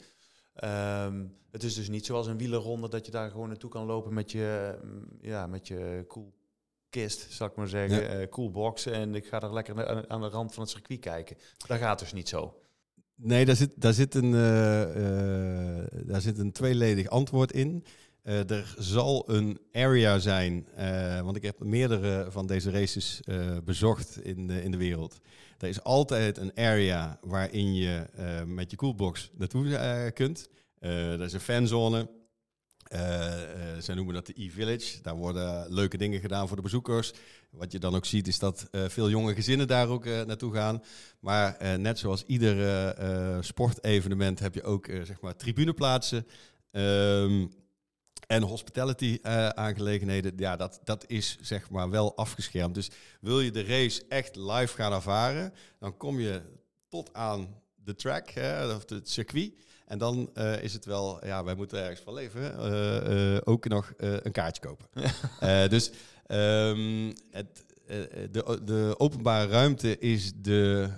Um, 0.63 1.37
het 1.51 1.63
is 1.63 1.73
dus 1.73 1.89
niet 1.89 2.05
zoals 2.05 2.27
een 2.27 2.37
wielerronde 2.37 2.89
dat 2.89 3.05
je 3.05 3.11
daar 3.11 3.29
gewoon 3.29 3.47
naartoe 3.47 3.69
kan 3.69 3.85
lopen 3.85 4.13
met 4.13 4.31
je, 4.31 4.77
ja, 5.21 5.47
met 5.47 5.67
je 5.67 6.05
cool 6.07 6.33
kist, 6.89 7.31
zal 7.31 7.47
ik 7.47 7.55
maar 7.55 7.67
zeggen, 7.67 8.01
ja. 8.01 8.19
uh, 8.19 8.27
cool 8.29 8.51
box 8.51 8.85
en 8.85 9.15
ik 9.15 9.25
ga 9.27 9.41
er 9.41 9.53
lekker 9.53 10.07
aan 10.07 10.21
de 10.21 10.27
rand 10.27 10.53
van 10.53 10.63
het 10.63 10.71
circuit 10.71 10.99
kijken. 10.99 11.37
Dat 11.67 11.77
gaat 11.77 11.99
dus 11.99 12.13
niet 12.13 12.29
zo. 12.29 12.59
Nee, 13.17 13.45
daar 13.45 13.55
zit, 13.55 13.71
daar, 13.75 13.93
zit 13.93 14.15
een, 14.15 14.31
uh, 14.31 14.81
uh, 14.95 15.83
daar 16.05 16.21
zit 16.21 16.37
een 16.37 16.51
tweeledig 16.51 17.07
antwoord 17.07 17.51
in. 17.51 17.83
Uh, 18.23 18.49
er 18.49 18.75
zal 18.77 19.29
een 19.29 19.59
area 19.71 20.19
zijn, 20.19 20.67
want 21.23 21.35
ik 21.35 21.43
heb 21.43 21.63
meerdere 21.63 22.27
van 22.29 22.47
deze 22.47 22.71
races 22.71 23.21
bezocht 23.63 24.19
in 24.23 24.47
de, 24.47 24.63
in 24.63 24.71
de 24.71 24.77
wereld. 24.77 25.19
Er 25.57 25.67
is 25.67 25.83
altijd 25.83 26.37
een 26.37 26.51
area 26.55 27.19
waarin 27.21 27.75
je 27.75 28.05
met 28.45 28.71
je 28.71 28.77
coolbox 28.77 29.31
naartoe 29.37 30.11
kunt. 30.13 30.49
er 30.79 31.21
is 31.21 31.33
een 31.33 31.39
fanzone. 31.39 32.09
Uh, 32.93 32.99
uh, 32.99 33.79
zij 33.79 33.95
noemen 33.95 34.13
dat 34.13 34.25
de 34.25 34.33
e-village. 34.41 35.01
Daar 35.01 35.15
worden 35.15 35.73
leuke 35.73 35.97
dingen 35.97 36.19
gedaan 36.19 36.47
voor 36.47 36.55
de 36.55 36.61
bezoekers. 36.61 37.13
Wat 37.49 37.71
je 37.71 37.79
dan 37.79 37.95
ook 37.95 38.05
ziet 38.05 38.27
is 38.27 38.39
dat 38.39 38.67
uh, 38.71 38.83
veel 38.87 39.09
jonge 39.09 39.33
gezinnen 39.33 39.67
daar 39.67 39.87
ook 39.87 40.05
naartoe 40.05 40.53
gaan. 40.53 40.83
Maar 41.19 41.79
net 41.79 41.99
zoals 41.99 42.23
ieder 42.25 43.43
sportevenement 43.43 44.39
heb 44.39 44.53
je 44.53 44.63
ook 44.63 44.85
zeg 44.85 45.21
maar 45.21 45.35
tribuneplaatsen. 45.35 46.27
Um, 46.71 47.51
en 48.27 48.41
hospitality 48.41 49.19
aangelegenheden, 49.53 50.33
ja, 50.37 50.55
dat, 50.55 50.79
dat 50.83 51.03
is 51.07 51.37
zeg 51.41 51.69
maar 51.69 51.89
wel 51.89 52.17
afgeschermd. 52.17 52.75
Dus 52.75 52.89
wil 53.21 53.41
je 53.41 53.51
de 53.51 53.63
race 53.63 54.03
echt 54.09 54.35
live 54.35 54.75
gaan 54.75 54.93
ervaren, 54.93 55.53
dan 55.79 55.97
kom 55.97 56.19
je 56.19 56.41
tot 56.89 57.13
aan 57.13 57.61
de 57.75 57.95
track, 57.95 58.29
hè, 58.29 58.75
of 58.75 58.89
het 58.89 59.09
circuit. 59.09 59.53
En 59.85 59.97
dan 59.97 60.29
uh, 60.35 60.63
is 60.63 60.73
het 60.73 60.85
wel, 60.85 61.25
ja, 61.25 61.43
wij 61.43 61.55
moeten 61.55 61.79
ergens 61.79 61.99
van 61.99 62.13
leven, 62.13 62.55
uh, 62.59 63.33
uh, 63.33 63.41
ook 63.43 63.67
nog 63.67 63.93
een 63.97 64.31
kaartje 64.31 64.61
kopen. 64.61 64.87
dus 65.75 65.91
um, 66.27 67.13
het, 67.31 67.65
de, 68.31 68.59
de 68.63 68.95
openbare 68.97 69.47
ruimte 69.47 69.97
is 69.99 70.31
de, 70.35 70.89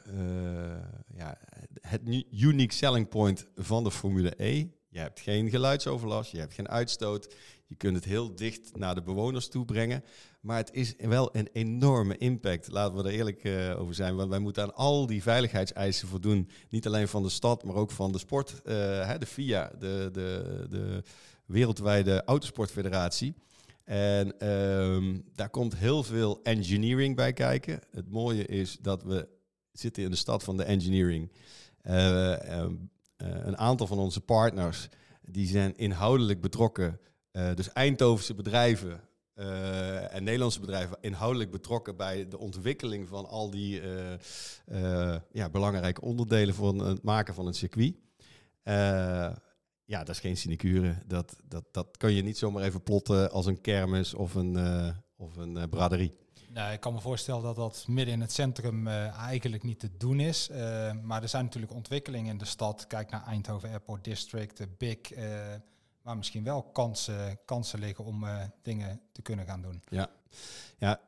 ja, 1.15 1.37
het 1.81 2.01
unique 2.31 2.73
selling 2.73 3.09
point 3.09 3.47
van 3.55 3.83
de 3.83 3.91
Formule 3.91 4.33
E. 4.37 4.65
Je 4.89 4.99
hebt 4.99 5.19
geen 5.19 5.49
geluidsoverlast, 5.49 6.31
je 6.31 6.39
hebt 6.39 6.53
geen 6.53 6.69
uitstoot. 6.69 7.35
Je 7.65 7.75
kunt 7.75 7.95
het 7.95 8.05
heel 8.05 8.35
dicht 8.35 8.77
naar 8.77 8.95
de 8.95 9.01
bewoners 9.01 9.47
toe 9.47 9.65
brengen. 9.65 10.03
Maar 10.47 10.57
het 10.57 10.73
is 10.73 10.93
wel 10.97 11.29
een 11.35 11.49
enorme 11.53 12.17
impact. 12.17 12.71
Laten 12.71 12.97
we 12.97 13.03
er 13.03 13.15
eerlijk 13.15 13.43
uh, 13.43 13.79
over 13.79 13.95
zijn. 13.95 14.15
Want 14.15 14.29
wij 14.29 14.39
moeten 14.39 14.63
aan 14.63 14.75
al 14.75 15.05
die 15.05 15.21
veiligheidseisen 15.21 16.07
voldoen. 16.07 16.49
Niet 16.69 16.87
alleen 16.87 17.07
van 17.07 17.23
de 17.23 17.29
stad, 17.29 17.63
maar 17.63 17.75
ook 17.75 17.91
van 17.91 18.11
de 18.11 18.17
sport. 18.17 18.51
Uh, 18.51 18.63
de 19.19 19.25
FIA, 19.25 19.71
de, 19.79 20.09
de, 20.11 20.65
de 20.69 21.03
wereldwijde 21.45 22.23
autosportfederatie. 22.23 23.33
En 23.83 24.47
um, 24.49 25.23
daar 25.35 25.49
komt 25.49 25.75
heel 25.75 26.03
veel 26.03 26.39
engineering 26.43 27.15
bij 27.15 27.33
kijken. 27.33 27.79
Het 27.91 28.09
mooie 28.09 28.45
is 28.45 28.77
dat 28.81 29.03
we 29.03 29.27
zitten 29.71 30.03
in 30.03 30.09
de 30.09 30.15
stad 30.15 30.43
van 30.43 30.57
de 30.57 30.63
engineering. 30.63 31.31
Uh, 31.83 32.59
um, 32.59 32.89
een 33.17 33.57
aantal 33.57 33.87
van 33.87 33.97
onze 33.97 34.21
partners 34.21 34.87
die 35.21 35.47
zijn 35.47 35.77
inhoudelijk 35.77 36.41
betrokken. 36.41 36.99
dus 37.31 37.71
Eindhovense 37.73 38.33
bedrijven 38.33 39.01
uh, 39.39 40.13
en 40.13 40.23
Nederlandse 40.23 40.59
bedrijven 40.59 40.97
inhoudelijk 41.01 41.51
betrokken 41.51 41.95
bij 41.95 42.27
de 42.27 42.37
ontwikkeling 42.37 43.07
van 43.07 43.25
al 43.25 43.49
die 43.49 43.81
uh, 43.81 44.13
uh, 44.71 45.15
ja, 45.31 45.49
belangrijke 45.49 46.01
onderdelen 46.01 46.55
van 46.55 46.79
het 46.79 47.03
maken 47.03 47.33
van 47.33 47.47
een 47.47 47.53
circuit. 47.53 47.95
ja, 49.83 49.99
dat 50.03 50.09
is 50.09 50.19
geen 50.19 50.37
sinecure. 50.37 50.95
Dat, 51.05 51.35
dat, 51.43 51.63
dat 51.71 51.97
kan 51.97 52.13
je 52.13 52.23
niet 52.23 52.37
zomaar 52.37 52.63
even 52.63 52.83
plotten 52.83 53.31
als 53.31 53.45
een 53.45 53.61
kermis 53.61 54.13
of 54.13 54.35
een, 54.35 54.57
of 55.17 55.35
een 55.35 55.69
braderie. 55.69 56.17
Nou, 56.49 56.73
ik 56.73 56.79
kan 56.79 56.93
me 56.93 57.01
voorstellen 57.01 57.43
dat 57.43 57.55
dat 57.55 57.85
midden 57.87 58.13
in 58.13 58.21
het 58.21 58.31
centrum 58.31 58.87
eigenlijk 58.87 59.63
niet 59.63 59.79
te 59.79 59.97
doen 59.97 60.19
is. 60.19 60.49
Maar 61.01 61.21
er 61.21 61.29
zijn 61.29 61.43
natuurlijk 61.43 61.73
ontwikkelingen 61.73 62.31
in 62.31 62.37
de 62.37 62.45
stad. 62.45 62.87
Kijk 62.87 63.09
naar 63.09 63.25
Eindhoven 63.25 63.69
Airport 63.69 64.03
District, 64.03 64.57
de 64.57 64.67
BIC. 64.77 65.17
Waar 66.07 66.17
misschien 66.17 66.43
wel 66.43 66.63
kansen, 66.63 67.39
kansen 67.45 67.79
liggen 67.79 68.05
om 68.05 68.25
dingen 68.61 69.01
te 69.11 69.21
kunnen 69.21 69.45
gaan 69.45 69.61
doen. 69.61 69.81
Ja, 69.89 70.09
ja 70.77 70.99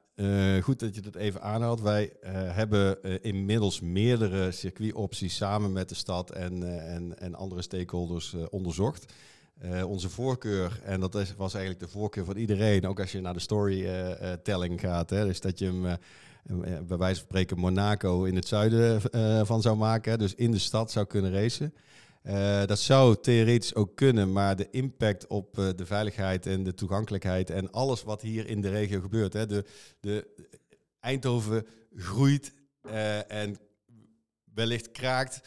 goed 0.62 0.79
dat 0.79 0.95
je 0.95 1.01
dat 1.01 1.15
even 1.15 1.41
aanhaalt. 1.41 1.81
Wij 1.81 2.13
hebben 2.31 3.03
inmiddels 3.23 3.79
meerdere 3.79 4.51
circuitopties 4.51 5.35
samen 5.35 5.71
met 5.71 5.89
de 5.89 5.95
stad 5.95 6.31
en, 6.31 6.81
en, 6.88 7.19
en 7.19 7.35
andere 7.35 7.62
stakeholders 7.62 8.35
onderzocht. 8.49 9.13
Onze 9.85 10.09
voorkeur, 10.09 10.81
en 10.83 10.99
dat 10.99 11.13
was 11.38 11.53
eigenlijk 11.53 11.79
de 11.85 11.97
voorkeur 11.97 12.25
van 12.25 12.38
iedereen, 12.38 12.88
ook 12.88 12.99
als 12.99 13.12
je 13.12 13.21
naar 13.21 13.33
de 13.33 13.39
storytelling 13.39 14.79
gaat, 14.79 15.09
hè, 15.09 15.39
dat 15.39 15.59
je 15.59 15.65
hem 15.65 15.97
bij 16.88 16.97
wijze 16.97 17.19
van 17.19 17.27
spreken 17.29 17.59
Monaco 17.59 18.23
in 18.23 18.35
het 18.35 18.47
zuiden 18.47 19.01
van 19.45 19.62
zou 19.62 19.77
maken, 19.77 20.19
dus 20.19 20.35
in 20.35 20.51
de 20.51 20.59
stad 20.59 20.91
zou 20.91 21.05
kunnen 21.05 21.31
racen. 21.31 21.73
Dat 22.65 22.79
zou 22.79 23.15
theoretisch 23.21 23.75
ook 23.75 23.95
kunnen, 23.95 24.32
maar 24.32 24.55
de 24.55 24.67
impact 24.71 25.27
op 25.27 25.55
de 25.55 25.86
veiligheid 25.86 26.45
en 26.45 26.63
de 26.63 26.73
toegankelijkheid 26.73 27.49
en 27.49 27.71
alles 27.71 28.03
wat 28.03 28.21
hier 28.21 28.47
in 28.47 28.62
de 28.62 28.69
regio 28.69 29.01
gebeurt, 29.01 29.34
hè, 29.34 29.45
de, 29.45 29.65
de 29.99 30.27
Eindhoven 30.99 31.67
groeit 31.95 32.53
en 33.27 33.58
wellicht 34.53 34.91
kraakt 34.91 35.41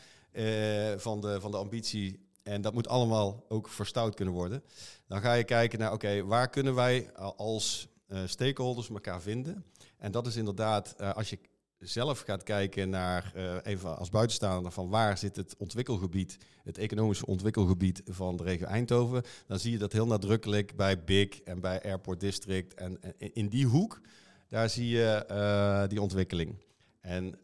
van, 0.97 1.21
de, 1.21 1.41
van 1.41 1.51
de 1.51 1.57
ambitie 1.57 2.21
en 2.43 2.61
dat 2.61 2.75
moet 2.75 2.89
allemaal 2.89 3.45
ook 3.49 3.69
verstout 3.69 4.15
kunnen 4.15 4.35
worden. 4.35 4.63
Dan 5.07 5.21
ga 5.21 5.33
je 5.33 5.45
kijken 5.45 5.79
naar, 5.79 5.93
oké, 5.93 6.25
waar 6.25 6.51
kunnen 6.51 6.75
wij 6.75 7.13
als 7.37 7.89
stakeholders 8.25 8.89
elkaar 8.89 9.21
vinden? 9.21 9.65
En 9.99 10.13
dat 10.13 10.27
is 10.27 10.37
inderdaad, 10.37 10.99
als 10.99 11.31
je 11.31 11.39
zelf 11.83 12.21
gaat 12.21 12.43
kijken 12.43 12.91
naar, 12.91 13.33
uh, 13.37 13.57
even 13.63 13.97
als 13.97 14.09
buitenstaander, 14.09 14.73
van 14.73 14.89
waar 14.89 15.19
zit 15.19 15.37
het 15.37 15.55
ontwikkelgebied, 15.59 16.39
het 16.65 16.79
economische 16.79 17.27
ontwikkelgebied 17.27 18.03
van 18.05 18.37
de 18.37 18.43
regio 18.43 18.67
Eindhoven, 18.67 19.23
dan 19.47 19.59
zie 19.59 19.73
je 19.73 19.79
dat 19.79 19.93
heel 19.93 20.07
nadrukkelijk 20.07 20.77
bij 20.77 21.05
BIG 21.05 21.41
en 21.41 21.61
bij 21.61 21.83
Airport 21.83 22.21
District. 22.21 22.75
En, 22.75 23.01
in 23.19 23.49
die 23.49 23.67
hoek, 23.67 24.01
daar 24.49 24.71
zie 24.71 24.89
je 24.89 25.87
die 25.89 26.01
ontwikkeling. 26.01 26.55
En 27.01 27.41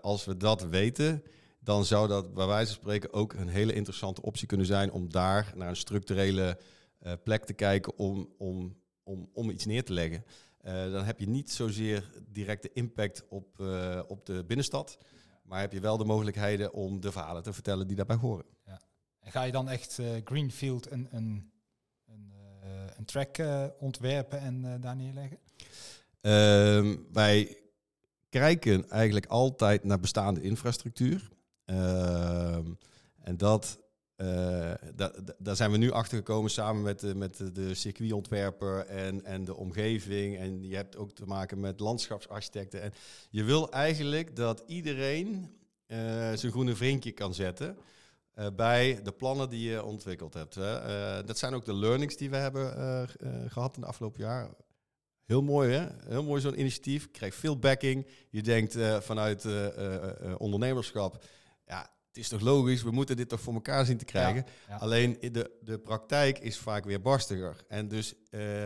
als 0.00 0.24
we 0.24 0.36
dat 0.36 0.62
weten, 0.62 1.22
dan 1.60 1.84
zou 1.84 2.08
dat 2.08 2.34
bij 2.34 2.46
wijze 2.46 2.72
van 2.72 2.82
spreken 2.82 3.12
ook 3.12 3.32
een 3.32 3.48
hele 3.48 3.72
interessante 3.72 4.22
optie 4.22 4.46
kunnen 4.46 4.66
zijn 4.66 4.92
om 4.92 5.10
daar 5.10 5.52
naar 5.54 5.68
een 5.68 5.76
structurele 5.76 6.58
plek 7.22 7.44
te 7.44 7.52
kijken 7.52 7.98
om, 7.98 8.28
om, 8.38 8.76
om, 9.02 9.28
om 9.32 9.50
iets 9.50 9.64
neer 9.66 9.84
te 9.84 9.92
leggen. 9.92 10.24
Uh, 10.64 10.92
dan 10.92 11.04
heb 11.04 11.18
je 11.18 11.28
niet 11.28 11.50
zozeer 11.50 12.10
directe 12.28 12.70
impact 12.72 13.24
op, 13.28 13.58
uh, 13.60 14.00
op 14.08 14.26
de 14.26 14.44
binnenstad, 14.44 14.98
maar 15.42 15.60
heb 15.60 15.72
je 15.72 15.80
wel 15.80 15.96
de 15.96 16.04
mogelijkheden 16.04 16.72
om 16.72 17.00
de 17.00 17.12
verhalen 17.12 17.42
te 17.42 17.52
vertellen 17.52 17.86
die 17.86 17.96
daarbij 17.96 18.16
horen. 18.16 18.44
Ja. 18.66 18.80
En 19.20 19.32
ga 19.32 19.42
je 19.42 19.52
dan 19.52 19.68
echt 19.68 19.98
Greenfield 20.24 20.90
een, 20.90 21.08
een, 21.10 21.52
een, 22.06 22.32
een 22.96 23.04
track 23.04 23.38
ontwerpen 23.78 24.40
en 24.40 24.80
daar 24.80 24.96
neerleggen? 24.96 25.38
Ehm, 26.20 26.96
wij 27.12 27.60
kijken 28.28 28.90
eigenlijk 28.90 29.26
altijd 29.26 29.84
naar 29.84 30.00
bestaande 30.00 30.42
infrastructuur. 30.42 31.30
Ehm, 31.64 32.72
en 33.22 33.36
dat, 33.36 33.78
uh, 34.22 34.72
daar 35.38 35.56
zijn 35.56 35.70
we 35.70 35.76
nu 35.76 35.90
achter 35.90 36.16
gekomen 36.16 36.50
samen 36.50 36.82
met 36.82 37.00
de, 37.00 37.14
met 37.14 37.54
de, 37.54 37.74
circuitontwerper 37.74 38.86
en, 38.86 39.24
en 39.24 39.44
de 39.44 39.56
omgeving. 39.56 40.38
En 40.38 40.68
je 40.68 40.76
hebt 40.76 40.96
ook 40.96 41.12
te 41.12 41.26
maken 41.26 41.60
met 41.60 41.80
landschapsarchitecten. 41.80 42.82
En 42.82 42.92
je 43.30 43.44
wil 43.44 43.70
eigenlijk 43.72 44.36
dat 44.36 44.62
iedereen 44.66 45.28
uh, 45.86 45.98
zijn 46.34 46.52
groene 46.52 46.76
vriendje 46.76 47.12
kan 47.12 47.34
zetten. 47.34 47.76
Bij 48.56 49.00
de 49.02 49.12
plannen 49.12 49.48
die 49.48 49.70
je 49.70 49.84
ontwikkeld 49.84 50.34
hebt. 50.34 50.54
Hè. 50.54 51.24
dat 51.24 51.38
zijn 51.38 51.54
ook 51.54 51.64
de 51.64 51.74
learnings 51.74 52.16
die 52.16 52.30
we 52.30 52.36
hebben 52.36 53.08
gehad 53.48 53.74
in 53.74 53.80
de 53.80 53.86
afgelopen 53.86 54.20
jaar. 54.20 54.48
Heel 55.24 55.42
mooi, 55.42 55.72
hè? 55.72 55.86
Heel 56.08 56.22
mooi 56.22 56.40
zo'n 56.40 56.60
initiatief. 56.60 57.10
Krijgt 57.10 57.36
veel 57.36 57.58
backing. 57.58 58.06
Je 58.30 58.42
denkt 58.42 58.76
vanuit 59.00 59.46
ondernemerschap 60.38 61.24
ja, 61.70 61.90
het 62.10 62.18
is 62.18 62.28
toch 62.28 62.40
logisch, 62.40 62.82
we 62.82 62.90
moeten 62.90 63.16
dit 63.16 63.28
toch 63.28 63.40
voor 63.40 63.54
elkaar 63.54 63.84
zien 63.84 63.96
te 63.96 64.04
krijgen. 64.04 64.44
Alleen 64.78 65.18
de, 65.20 65.58
de 65.60 65.78
praktijk 65.78 66.38
is 66.38 66.58
vaak 66.58 66.84
weer 66.84 67.00
barstiger. 67.00 67.64
En 67.68 67.88
dus 67.88 68.14
uh, 68.30 68.64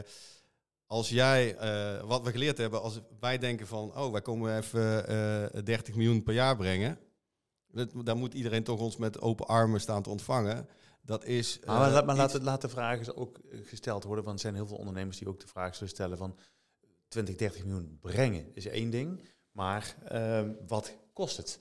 als 0.87 1.09
jij, 1.09 1.55
uh, 1.55 2.03
wat 2.03 2.23
we 2.23 2.31
geleerd 2.31 2.59
hebben, 2.59 2.83
als 2.83 3.01
wij 3.21 3.39
denken 3.39 3.67
van, 3.67 3.97
oh, 3.97 4.13
wij 4.13 4.23
komen 4.23 4.57
even 4.57 5.11
uh, 5.11 5.45
eh, 5.45 5.65
30 5.65 5.95
miljoen 5.95 6.23
per 6.23 6.35
jaar 6.35 6.57
brengen. 6.57 6.99
Dat, 7.67 7.91
dan 8.05 8.19
moet 8.19 8.35
iedereen 8.35 8.65
toch 8.65 8.81
ons 8.81 8.97
met 8.97 9.21
open 9.21 9.47
armen 9.47 9.81
staan 9.81 10.03
te 10.03 10.11
ontvangen. 10.11 10.69
Dat 11.03 11.25
is. 11.25 11.61
maar, 11.65 11.91
laat, 11.91 12.07
maar 12.07 12.17
laat, 12.17 12.43
laat 12.43 12.61
de 12.61 12.69
vragen 12.69 13.17
ook 13.17 13.41
gesteld 13.51 14.05
worden, 14.05 14.25
want 14.25 14.37
er 14.37 14.43
zijn 14.43 14.55
heel 14.55 14.67
veel 14.67 14.77
ondernemers 14.77 15.19
die 15.19 15.29
ook 15.29 15.41
de 15.41 15.47
vraag 15.47 15.75
zullen 15.75 15.89
stellen 15.89 16.19
van 16.19 16.39
20, 17.09 17.37
30 17.37 17.65
miljoen 17.65 17.99
brengen 18.01 18.55
is 18.55 18.67
één 18.67 18.91
ding, 18.91 19.29
maar 19.51 19.97
wat 20.67 20.97
kost 21.13 21.37
het? 21.37 21.61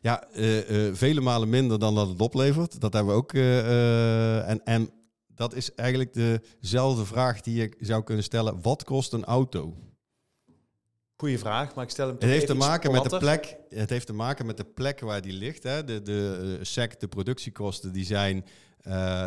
Ja, 0.00 0.24
uh, 0.36 0.70
uh, 0.70 0.94
vele 0.94 1.20
malen 1.20 1.48
minder 1.48 1.78
dan 1.78 1.94
dat 1.94 2.08
het 2.08 2.20
oplevert. 2.20 2.80
Dat 2.80 2.92
hebben 2.92 3.12
we 3.12 3.18
ook. 3.18 3.32
Uh, 3.32 4.48
en, 4.48 4.64
en 4.64 4.90
dat 5.26 5.54
is 5.54 5.74
eigenlijk 5.74 6.14
dezelfde 6.60 7.04
vraag 7.04 7.40
die 7.40 7.54
je 7.54 7.76
zou 7.80 8.02
kunnen 8.02 8.24
stellen. 8.24 8.62
Wat 8.62 8.84
kost 8.84 9.12
een 9.12 9.24
auto? 9.24 9.76
Goeie 11.16 11.38
vraag, 11.38 11.74
maar 11.74 11.84
ik 11.84 11.90
stel 11.90 12.06
hem 12.06 12.14
Het 12.14 12.24
heeft 12.24 12.46
te 12.46 12.54
maken 12.54 12.92
met 12.92 13.10
de 13.10 13.16
plek. 13.18 13.56
Het 13.68 13.90
heeft 13.90 14.06
te 14.06 14.12
maken 14.12 14.46
met 14.46 14.56
de 14.56 14.64
plek 14.64 15.00
waar 15.00 15.20
die 15.20 15.32
ligt. 15.32 15.62
Hè. 15.62 15.84
De, 15.84 16.02
de 16.02 16.58
SEC, 16.62 17.00
de 17.00 17.08
productiekosten, 17.08 17.92
die 17.92 18.04
zijn 18.04 18.44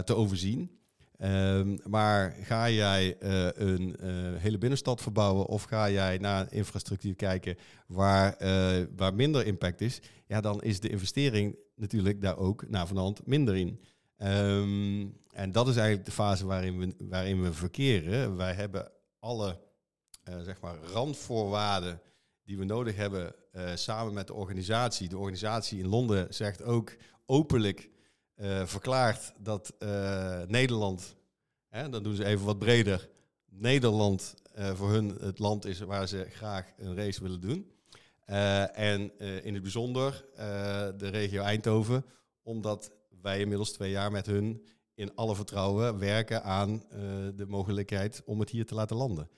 te 0.04 0.15
overzien. 0.15 0.78
Um, 1.23 1.80
maar 1.89 2.36
ga 2.41 2.69
jij 2.69 3.15
uh, 3.19 3.47
een 3.53 3.95
uh, 4.01 4.08
hele 4.41 4.58
binnenstad 4.58 5.01
verbouwen 5.01 5.45
of 5.45 5.63
ga 5.63 5.89
jij 5.89 6.17
naar 6.17 6.53
infrastructuur 6.53 7.15
kijken 7.15 7.58
waar, 7.88 8.36
uh, 8.41 8.86
waar 8.95 9.13
minder 9.13 9.45
impact 9.45 9.82
is, 9.82 10.01
ja, 10.27 10.41
dan 10.41 10.62
is 10.62 10.80
de 10.80 10.89
investering 10.89 11.56
natuurlijk 11.75 12.21
daar 12.21 12.38
ook 12.38 12.69
naar 12.69 12.88
vanhand 12.88 13.25
minder 13.25 13.56
in. 13.56 13.82
Um, 14.17 15.17
en 15.32 15.51
dat 15.51 15.67
is 15.67 15.75
eigenlijk 15.75 16.06
de 16.06 16.12
fase 16.12 16.45
waarin 16.45 16.80
we, 16.80 16.95
waarin 16.97 17.41
we 17.41 17.53
verkeren. 17.53 18.36
Wij 18.36 18.53
hebben 18.53 18.91
alle 19.19 19.60
zeg 20.23 20.62
maar 20.62 20.77
randvoorwaarden 20.93 22.01
die 22.43 22.58
we 22.58 22.65
nodig 22.65 22.95
hebben 22.95 23.36
samen 23.75 24.13
met 24.13 24.27
de 24.27 24.34
organisatie. 24.34 25.10
De 25.10 25.17
organisatie 25.17 25.80
in 25.80 25.88
Londen 25.88 26.34
zegt 26.34 26.63
ook 26.63 26.95
openlijk 27.25 27.89
uh, 28.38 28.65
verklaart 28.65 29.34
dat 29.38 29.73
uh, 29.80 30.41
Nederland, 30.47 31.15
hè, 31.67 31.89
dan 31.89 32.04
doen 32.04 32.15
ze 32.15 32.26
even 32.26 32.45
wat 32.45 32.60
breder, 32.60 33.10
Nederland 33.50 34.36
uh, 34.58 34.73
voor 34.73 34.89
hun 34.89 35.17
het 35.19 35.39
land 35.39 35.65
is 35.65 35.80
waar 35.80 36.08
ze 36.08 36.26
graag 36.30 36.73
een 36.78 36.95
race 36.95 37.21
willen 37.21 37.41
doen. 37.41 37.71
en 38.73 39.19
in 39.43 39.54
het 39.54 39.62
bijzonder 39.62 40.26
de 40.97 41.08
regio 41.08 41.41
Eindhoven, 41.41 42.06
omdat 42.43 42.91
wij 43.21 43.39
inmiddels 43.39 43.71
twee 43.71 43.91
jaar 43.91 44.12
met 44.12 44.26
hun 44.26 44.65
in 44.93 45.15
alle 45.15 45.36
vertrouwen 45.36 46.00
werken 46.00 46.43
aan 46.43 46.84
de 47.36 47.45
mogelijkheid 47.47 48.21
om 48.26 48.39
het 48.39 48.50
hier 48.50 48.65
te 48.65 48.76
laten 48.76 48.97
landen. 48.97 49.30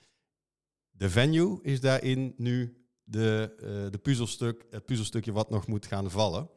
De 0.90 1.10
venue 1.10 1.58
is 1.62 1.80
daarin 1.80 2.34
nu 2.36 2.84
de, 3.04 3.54
de 3.90 3.98
puzzelstuk, 3.98 4.64
het 4.70 4.84
puzzelstukje 4.84 5.32
wat 5.32 5.50
nog 5.50 5.66
moet 5.66 5.86
gaan 5.86 6.10
vallen. 6.10 6.48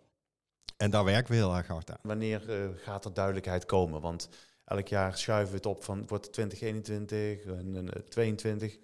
En 0.84 0.89
daar 0.89 1.04
werken 1.04 1.32
we 1.32 1.38
heel 1.38 1.56
erg 1.56 1.67
hard 1.67 1.91
aan. 1.91 1.98
Wanneer 2.02 2.41
uh, 2.50 2.56
gaat 2.76 3.06
er 3.06 3.13
duidelijkheid 3.13 3.65
komen? 3.65 4.02
Want 4.02 4.30
elk 4.65 4.88
jaar 4.88 5.17
schuiven 5.17 5.50
we 5.52 5.56
het 5.56 5.65
op 5.65 5.84
van 5.84 6.04
wordt 6.08 6.26
het 6.26 6.34
2021 6.34 7.46
en, 7.46 7.89
22. 8.10 8.78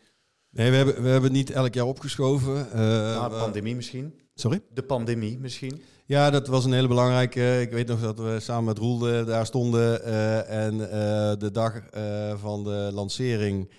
Nee, 0.49 0.69
we 0.69 0.75
hebben, 0.75 0.93
we 1.01 1.09
hebben 1.09 1.23
het 1.23 1.31
niet 1.31 1.51
elk 1.51 1.73
jaar 1.73 1.85
opgeschoven. 1.85 2.67
Uh, 2.75 3.29
de 3.29 3.35
pandemie 3.39 3.75
misschien. 3.75 4.19
Sorry? 4.33 4.61
De 4.73 4.83
pandemie 4.83 5.37
misschien. 5.39 5.81
Ja, 6.05 6.29
dat 6.29 6.47
was 6.47 6.65
een 6.65 6.73
hele 6.73 6.87
belangrijke. 6.87 7.61
Ik 7.61 7.71
weet 7.71 7.87
nog 7.87 8.01
dat 8.01 8.19
we 8.19 8.39
samen 8.39 8.63
met 8.63 8.77
Roel 8.77 9.25
daar 9.25 9.45
stonden. 9.45 10.01
Uh, 10.07 10.65
en 10.65 10.77
de 11.39 11.51
dag 11.51 11.81
van 12.39 12.63
de 12.63 12.89
lancering, 12.93 13.69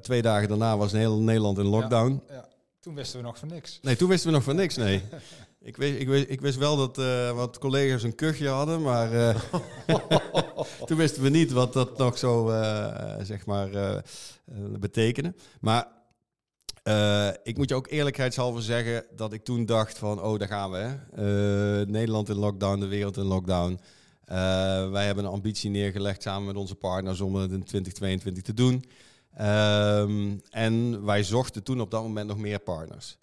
twee 0.00 0.22
dagen 0.22 0.48
daarna, 0.48 0.76
was 0.76 0.92
heel 0.92 1.20
Nederland 1.20 1.58
in 1.58 1.66
lockdown. 1.66 2.22
Ja, 2.28 2.34
ja. 2.34 2.48
Toen 2.80 2.94
wisten 2.94 3.18
we 3.18 3.26
nog 3.26 3.38
van 3.38 3.48
niks. 3.48 3.78
Nee, 3.82 3.96
toen 3.96 4.08
wisten 4.08 4.28
we 4.28 4.34
nog 4.34 4.44
van 4.44 4.56
niks, 4.56 4.76
nee. 4.76 5.02
Ik 5.64 5.76
wist, 5.76 6.00
ik, 6.00 6.08
wist, 6.08 6.24
ik 6.28 6.40
wist 6.40 6.58
wel 6.58 6.76
dat 6.76 6.98
uh, 6.98 7.30
wat 7.30 7.58
collega's 7.58 8.02
een 8.02 8.14
kuchje 8.14 8.48
hadden, 8.48 8.82
maar 8.82 9.12
uh, 9.12 9.40
toen 10.86 10.96
wisten 10.96 11.22
we 11.22 11.28
niet 11.28 11.52
wat 11.52 11.72
dat 11.72 11.98
nog 11.98 12.18
zo, 12.18 12.50
uh, 12.50 13.14
zeg 13.22 13.46
maar, 13.46 14.02
betekende. 14.78 15.34
Maar 15.60 15.88
ik 17.42 17.56
moet 17.56 17.68
je 17.68 17.74
ook 17.74 17.90
eerlijkheidshalve 17.90 18.60
zeggen 18.60 19.04
dat 19.16 19.32
ik 19.32 19.44
toen 19.44 19.66
dacht 19.66 19.98
van, 19.98 20.22
oh, 20.22 20.38
daar 20.38 20.48
gaan 20.48 20.70
we. 20.70 20.76
Hè? 20.76 21.86
Nederland 21.86 22.28
in 22.28 22.36
lockdown, 22.36 22.80
de 22.80 22.86
wereld 22.86 23.16
in 23.16 23.24
lockdown. 23.24 23.80
wij 24.92 25.06
hebben 25.06 25.24
een 25.24 25.30
ambitie 25.30 25.70
neergelegd 25.70 26.22
samen 26.22 26.46
met 26.46 26.56
onze 26.56 26.74
partners 26.74 27.20
om 27.20 27.34
het 27.34 27.50
in 27.52 27.64
2022 27.64 28.42
te 28.42 28.54
doen. 28.54 28.84
Ehm, 29.34 30.36
en 30.50 31.04
wij 31.04 31.22
zochten 31.22 31.62
toen 31.62 31.80
op 31.80 31.90
dat 31.90 32.02
moment 32.02 32.28
nog 32.28 32.38
meer 32.38 32.58
partners. 32.58 33.18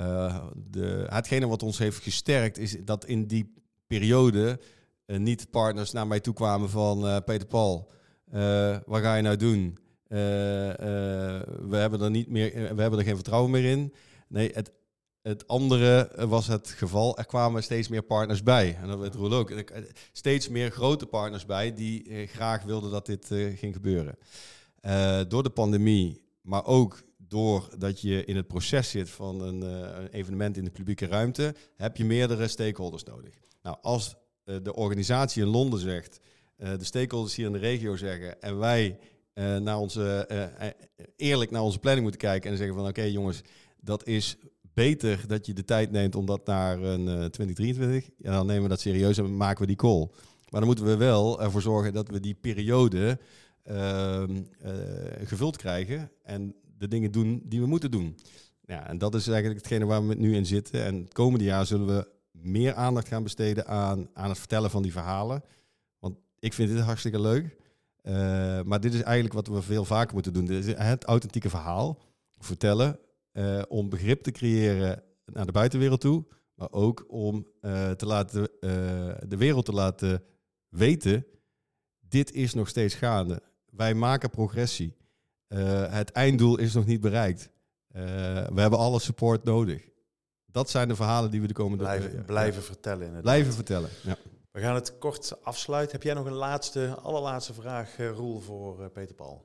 Uh, 0.00 0.44
de, 0.70 1.06
hetgene 1.08 1.46
wat 1.46 1.62
ons 1.62 1.78
heeft 1.78 2.02
gesterkt 2.02 2.58
is 2.58 2.76
dat 2.84 3.04
in 3.04 3.26
die 3.26 3.52
periode 3.86 4.60
uh, 5.06 5.18
niet 5.18 5.50
partners 5.50 5.92
naar 5.92 6.06
mij 6.06 6.20
toe 6.20 6.34
kwamen 6.34 6.70
van 6.70 7.06
uh, 7.06 7.16
Peter 7.24 7.46
Paul, 7.46 7.90
wat 8.86 9.00
ga 9.00 9.16
je 9.16 9.22
nou 9.22 9.36
doen? 9.36 9.78
we 10.08 11.68
hebben 11.70 12.00
er 12.00 12.10
niet 12.10 12.28
meer, 12.28 12.52
we 12.52 12.80
hebben 12.80 12.98
er 12.98 13.04
geen 13.04 13.14
vertrouwen 13.14 13.50
meer 13.50 13.64
in. 13.64 13.94
Nee, 14.28 14.50
het, 14.52 14.72
het 15.22 15.48
andere 15.48 16.10
was 16.28 16.46
het 16.46 16.68
geval. 16.68 17.18
Er 17.18 17.26
kwamen 17.26 17.62
steeds 17.62 17.88
meer 17.88 18.02
partners 18.02 18.42
bij. 18.42 18.78
En 18.82 18.88
dat 18.88 18.98
weet 18.98 19.14
Roel 19.14 19.32
ook. 19.32 19.52
Steeds 20.12 20.48
meer 20.48 20.70
grote 20.70 21.06
partners 21.06 21.46
bij 21.46 21.74
die 21.74 22.26
graag 22.26 22.62
wilden 22.62 22.90
dat 22.90 23.06
dit 23.06 23.26
ging 23.56 23.74
gebeuren. 23.74 24.18
door 25.28 25.42
de 25.42 25.50
pandemie, 25.50 26.22
maar 26.40 26.64
ook 26.64 27.02
doordat 27.34 28.00
je 28.00 28.24
in 28.24 28.36
het 28.36 28.46
proces 28.46 28.90
zit 28.90 29.10
van 29.10 29.40
een, 29.40 29.62
uh, 29.62 29.68
een, 29.70 30.08
evenement 30.08 30.56
in 30.56 30.64
de 30.64 30.70
publieke 30.70 31.06
ruimte, 31.06 31.54
heb 31.76 31.96
je 31.96 32.04
meerdere 32.04 32.48
stakeholders 32.48 33.02
nodig. 33.02 33.34
Nou, 33.62 33.76
als 33.82 34.14
uh, 34.44 34.56
de 34.62 34.74
organisatie 34.74 35.42
in 35.42 35.48
Londen 35.48 35.80
zegt, 35.80 36.20
uh, 36.58 36.68
de 36.78 36.84
stakeholders 36.84 37.34
hier 37.34 37.46
in 37.46 37.52
de 37.52 37.58
regio 37.58 37.96
zeggen, 37.96 38.40
en 38.40 38.58
wij 38.58 38.98
naar 39.60 39.78
onze, 39.78 40.28
eerlijk 41.16 41.50
naar 41.50 41.62
onze 41.62 41.78
planning 41.78 42.02
moeten 42.02 42.20
kijken 42.20 42.50
en 42.50 42.56
zeggen 42.56 42.76
van 42.76 42.86
oké 42.86 43.02
jongens, 43.02 43.40
dat 43.80 44.06
is 44.06 44.36
beter 44.74 45.24
dat 45.26 45.46
je 45.46 45.52
de 45.52 45.64
tijd 45.64 45.90
neemt 45.90 46.14
om 46.14 46.26
dat 46.26 46.46
naar 46.46 46.82
een 46.82 47.04
2023, 47.04 48.10
ja, 48.18 48.32
dan 48.32 48.46
nemen 48.46 48.62
we 48.62 48.68
dat 48.68 48.80
serieus 48.80 49.18
en 49.18 49.36
maken 49.36 49.60
we 49.60 49.66
die 49.66 49.76
call. 49.76 50.08
Maar 50.48 50.60
dan 50.60 50.64
moeten 50.64 50.84
we 50.84 50.96
wel 50.96 51.42
ervoor 51.42 51.62
zorgen 51.62 51.92
dat 51.92 52.08
we 52.08 52.20
die 52.20 52.34
periode 52.34 53.18
ehm, 53.62 54.42
gevuld 55.24 55.56
krijgen. 55.56 56.10
En 56.22 56.54
de 56.84 56.90
dingen 56.96 57.12
doen 57.12 57.42
die 57.44 57.60
we 57.60 57.66
moeten 57.66 57.90
doen. 57.90 58.16
Ja, 58.66 58.86
en 58.88 58.98
dat 58.98 59.14
is 59.14 59.26
eigenlijk 59.26 59.60
hetgene 59.60 59.84
waar 59.84 60.06
we 60.06 60.14
nu 60.14 60.34
in 60.34 60.46
zitten. 60.46 60.84
En 60.84 61.02
het 61.02 61.12
komende 61.12 61.44
jaar 61.44 61.66
zullen 61.66 61.86
we 61.86 62.08
meer 62.30 62.74
aandacht 62.74 63.08
gaan 63.08 63.22
besteden 63.22 63.66
aan, 63.66 64.08
aan 64.12 64.28
het 64.28 64.38
vertellen 64.38 64.70
van 64.70 64.82
die 64.82 64.92
verhalen. 64.92 65.42
Want 65.98 66.16
ik 66.38 66.52
vind 66.52 66.68
dit 66.70 66.80
hartstikke 66.80 67.20
leuk. 67.20 67.56
Uh, 68.02 68.12
maar 68.62 68.80
dit 68.80 68.94
is 68.94 69.02
eigenlijk 69.02 69.34
wat 69.34 69.46
we 69.46 69.62
veel 69.62 69.84
vaker 69.84 70.14
moeten 70.14 70.32
doen. 70.32 70.46
Het 70.46 71.04
authentieke 71.04 71.48
verhaal 71.48 71.98
vertellen. 72.38 72.98
Uh, 73.32 73.62
om 73.68 73.88
begrip 73.88 74.22
te 74.22 74.30
creëren 74.30 75.02
naar 75.24 75.46
de 75.46 75.52
buitenwereld 75.52 76.00
toe. 76.00 76.24
Maar 76.54 76.70
ook 76.70 77.04
om 77.08 77.46
uh, 77.60 77.90
te 77.90 78.06
laten, 78.06 78.48
de 79.28 79.36
wereld 79.36 79.64
te 79.64 79.72
laten 79.72 80.22
weten. 80.68 81.26
Dit 82.00 82.32
is 82.32 82.54
nog 82.54 82.68
steeds 82.68 82.94
gaande. 82.94 83.42
Wij 83.70 83.94
maken 83.94 84.30
progressie. 84.30 84.94
Uh, 85.54 85.92
het 85.92 86.12
einddoel 86.12 86.58
is 86.58 86.74
nog 86.74 86.86
niet 86.86 87.00
bereikt. 87.00 87.50
Uh, 87.96 88.02
we 88.46 88.60
hebben 88.60 88.78
alle 88.78 89.00
support 89.00 89.44
nodig. 89.44 89.88
Dat 90.46 90.70
zijn 90.70 90.88
de 90.88 90.96
verhalen 90.96 91.30
die 91.30 91.40
we 91.40 91.46
de 91.46 91.54
komende 91.54 91.84
blijven, 91.84 92.14
uh, 92.14 92.24
blijven 92.24 92.60
ja. 92.60 92.66
vertellen. 92.66 92.98
Inderdaad. 93.00 93.22
Blijven 93.22 93.52
vertellen. 93.52 93.90
Ja. 94.02 94.16
We 94.50 94.60
gaan 94.60 94.74
het 94.74 94.98
kort 94.98 95.42
afsluiten. 95.42 95.92
Heb 95.92 96.02
jij 96.02 96.14
nog 96.14 96.26
een 96.26 96.32
laatste, 96.32 96.98
allerlaatste 97.02 97.54
vraag, 97.54 97.96
Roel, 97.96 98.40
voor 98.40 98.90
Peter 98.90 99.14
Paul? 99.14 99.44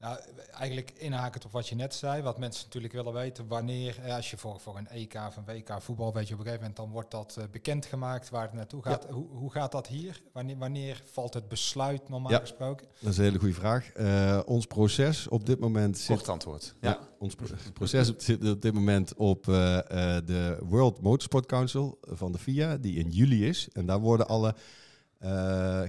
Nou, 0.00 0.18
eigenlijk 0.50 0.90
inhakend 0.96 1.44
op 1.44 1.52
wat 1.52 1.68
je 1.68 1.74
net 1.74 1.94
zei, 1.94 2.22
wat 2.22 2.38
mensen 2.38 2.64
natuurlijk 2.64 2.92
willen 2.92 3.12
weten, 3.12 3.46
wanneer, 3.46 4.00
als 4.08 4.30
je 4.30 4.36
voor, 4.36 4.60
voor 4.60 4.76
een 4.76 4.88
EK 4.88 5.14
of 5.14 5.36
een 5.36 5.44
WK 5.44 5.82
voetbal, 5.82 6.12
weet 6.12 6.28
je 6.28 6.34
op 6.34 6.40
een 6.40 6.46
gegeven 6.46 6.66
moment, 6.66 6.76
dan 6.76 6.90
wordt 6.90 7.10
dat 7.10 7.36
uh, 7.38 7.44
bekendgemaakt 7.50 8.30
waar 8.30 8.42
het 8.42 8.52
naartoe 8.52 8.82
gaat. 8.82 9.04
Ja. 9.08 9.14
Hoe, 9.14 9.26
hoe 9.28 9.52
gaat 9.52 9.72
dat 9.72 9.86
hier? 9.86 10.22
Wanneer, 10.32 10.58
wanneer 10.58 11.02
valt 11.12 11.34
het 11.34 11.48
besluit 11.48 12.08
normaal 12.08 12.30
ja, 12.30 12.38
gesproken? 12.38 12.86
Dat 13.00 13.10
is 13.10 13.18
een 13.18 13.24
hele 13.24 13.38
goede 13.38 13.54
vraag. 13.54 13.96
Uh, 13.96 14.40
ons 14.44 14.66
proces 14.66 15.28
op 15.28 15.46
dit 15.46 15.58
moment 15.58 15.98
zit... 15.98 16.16
Kort 16.16 16.28
antwoord. 16.28 16.74
Ja, 16.80 16.88
ja 16.88 17.08
ons 17.18 17.34
proces 17.72 18.12
zit 18.16 18.50
op 18.50 18.62
dit 18.62 18.74
moment 18.74 19.14
op 19.14 19.46
uh, 19.46 19.54
de 20.24 20.58
World 20.62 21.00
Motorsport 21.00 21.46
Council 21.46 21.98
van 22.00 22.32
de 22.32 22.38
FIA, 22.38 22.76
die 22.76 22.98
in 22.98 23.10
juli 23.10 23.46
is. 23.46 23.68
En 23.72 23.86
daar 23.86 24.00
worden 24.00 24.28
alle 24.28 24.54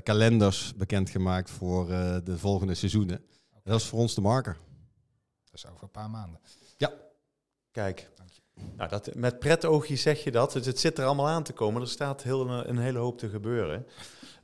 kalenders 0.03 0.75
bekendgemaakt 0.75 1.49
voor 1.49 1.87
de 2.23 2.37
volgende 2.37 2.73
seizoenen. 2.73 3.21
Dat 3.69 3.79
is 3.79 3.88
voor 3.88 3.99
ons 3.99 4.15
de 4.15 4.21
marker. 4.21 4.58
Dat 5.43 5.53
is 5.53 5.67
over 5.67 5.84
een 5.84 5.91
paar 5.91 6.10
maanden. 6.10 6.39
Ja. 6.77 6.91
Kijk. 7.71 8.10
Nou, 8.75 8.89
dat, 8.89 9.15
met 9.15 9.39
pret 9.39 9.65
oogjes 9.65 10.01
zeg 10.01 10.23
je 10.23 10.32
dat. 10.32 10.51
Dus 10.51 10.65
het 10.65 10.79
zit 10.79 10.97
er 10.97 11.05
allemaal 11.05 11.27
aan 11.27 11.43
te 11.43 11.53
komen. 11.53 11.82
Er 11.82 11.88
staat 11.88 12.23
heel, 12.23 12.49
een, 12.49 12.69
een 12.69 12.77
hele 12.77 12.99
hoop 12.99 13.17
te 13.17 13.29
gebeuren. 13.29 13.88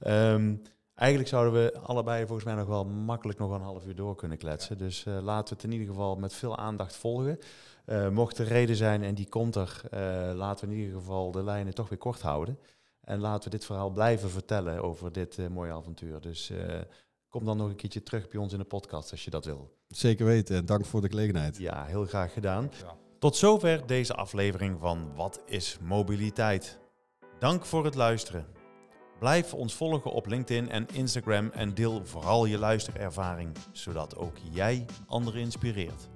Um, 0.07 0.61
eigenlijk 0.95 1.29
zouden 1.29 1.53
we 1.53 1.79
allebei 1.79 2.25
volgens 2.25 2.45
mij 2.45 2.55
nog 2.55 2.67
wel 2.67 2.85
makkelijk 2.85 3.39
nog 3.39 3.51
een 3.51 3.61
half 3.61 3.85
uur 3.85 3.95
door 3.95 4.15
kunnen 4.15 4.37
kletsen. 4.37 4.77
Dus 4.77 5.05
uh, 5.05 5.21
laten 5.21 5.47
we 5.47 5.61
het 5.61 5.63
in 5.63 5.79
ieder 5.79 5.87
geval 5.87 6.15
met 6.15 6.33
veel 6.33 6.57
aandacht 6.57 6.95
volgen. 6.95 7.39
Uh, 7.85 8.09
mocht 8.09 8.37
er 8.37 8.47
reden 8.47 8.75
zijn 8.75 9.03
en 9.03 9.15
die 9.15 9.29
komt 9.29 9.55
er, 9.55 9.81
uh, 9.93 9.99
laten 10.35 10.67
we 10.67 10.73
in 10.73 10.79
ieder 10.79 10.97
geval 10.97 11.31
de 11.31 11.43
lijnen 11.43 11.73
toch 11.73 11.89
weer 11.89 11.97
kort 11.97 12.21
houden. 12.21 12.59
En 13.01 13.19
laten 13.19 13.43
we 13.43 13.57
dit 13.57 13.65
verhaal 13.65 13.89
blijven 13.89 14.29
vertellen 14.29 14.81
over 14.83 15.11
dit 15.11 15.49
mooie 15.49 15.71
avontuur. 15.71 16.21
Dus 16.21 16.51
Kom 17.35 17.45
dan 17.45 17.57
nog 17.57 17.69
een 17.69 17.75
keertje 17.75 18.03
terug 18.03 18.27
bij 18.27 18.39
ons 18.39 18.53
in 18.53 18.59
de 18.59 18.65
podcast 18.65 19.11
als 19.11 19.23
je 19.23 19.29
dat 19.29 19.45
wil. 19.45 19.77
Zeker 19.87 20.25
weten 20.25 20.55
en 20.55 20.65
dank 20.65 20.85
voor 20.85 21.01
de 21.01 21.09
gelegenheid. 21.09 21.57
Ja, 21.57 21.85
heel 21.85 22.05
graag 22.05 22.33
gedaan. 22.33 22.71
Ja. 22.79 22.95
Tot 23.19 23.35
zover 23.35 23.87
deze 23.87 24.13
aflevering 24.13 24.79
van 24.79 25.15
Wat 25.15 25.41
is 25.45 25.77
mobiliteit? 25.81 26.79
Dank 27.39 27.65
voor 27.65 27.85
het 27.85 27.95
luisteren. 27.95 28.45
Blijf 29.19 29.53
ons 29.53 29.73
volgen 29.73 30.11
op 30.11 30.25
LinkedIn 30.27 30.69
en 30.69 30.87
Instagram 30.93 31.49
en 31.49 31.73
deel 31.73 32.05
vooral 32.05 32.45
je 32.45 32.57
luisterervaring, 32.57 33.51
zodat 33.71 34.15
ook 34.15 34.37
jij 34.51 34.85
anderen 35.07 35.41
inspireert. 35.41 36.09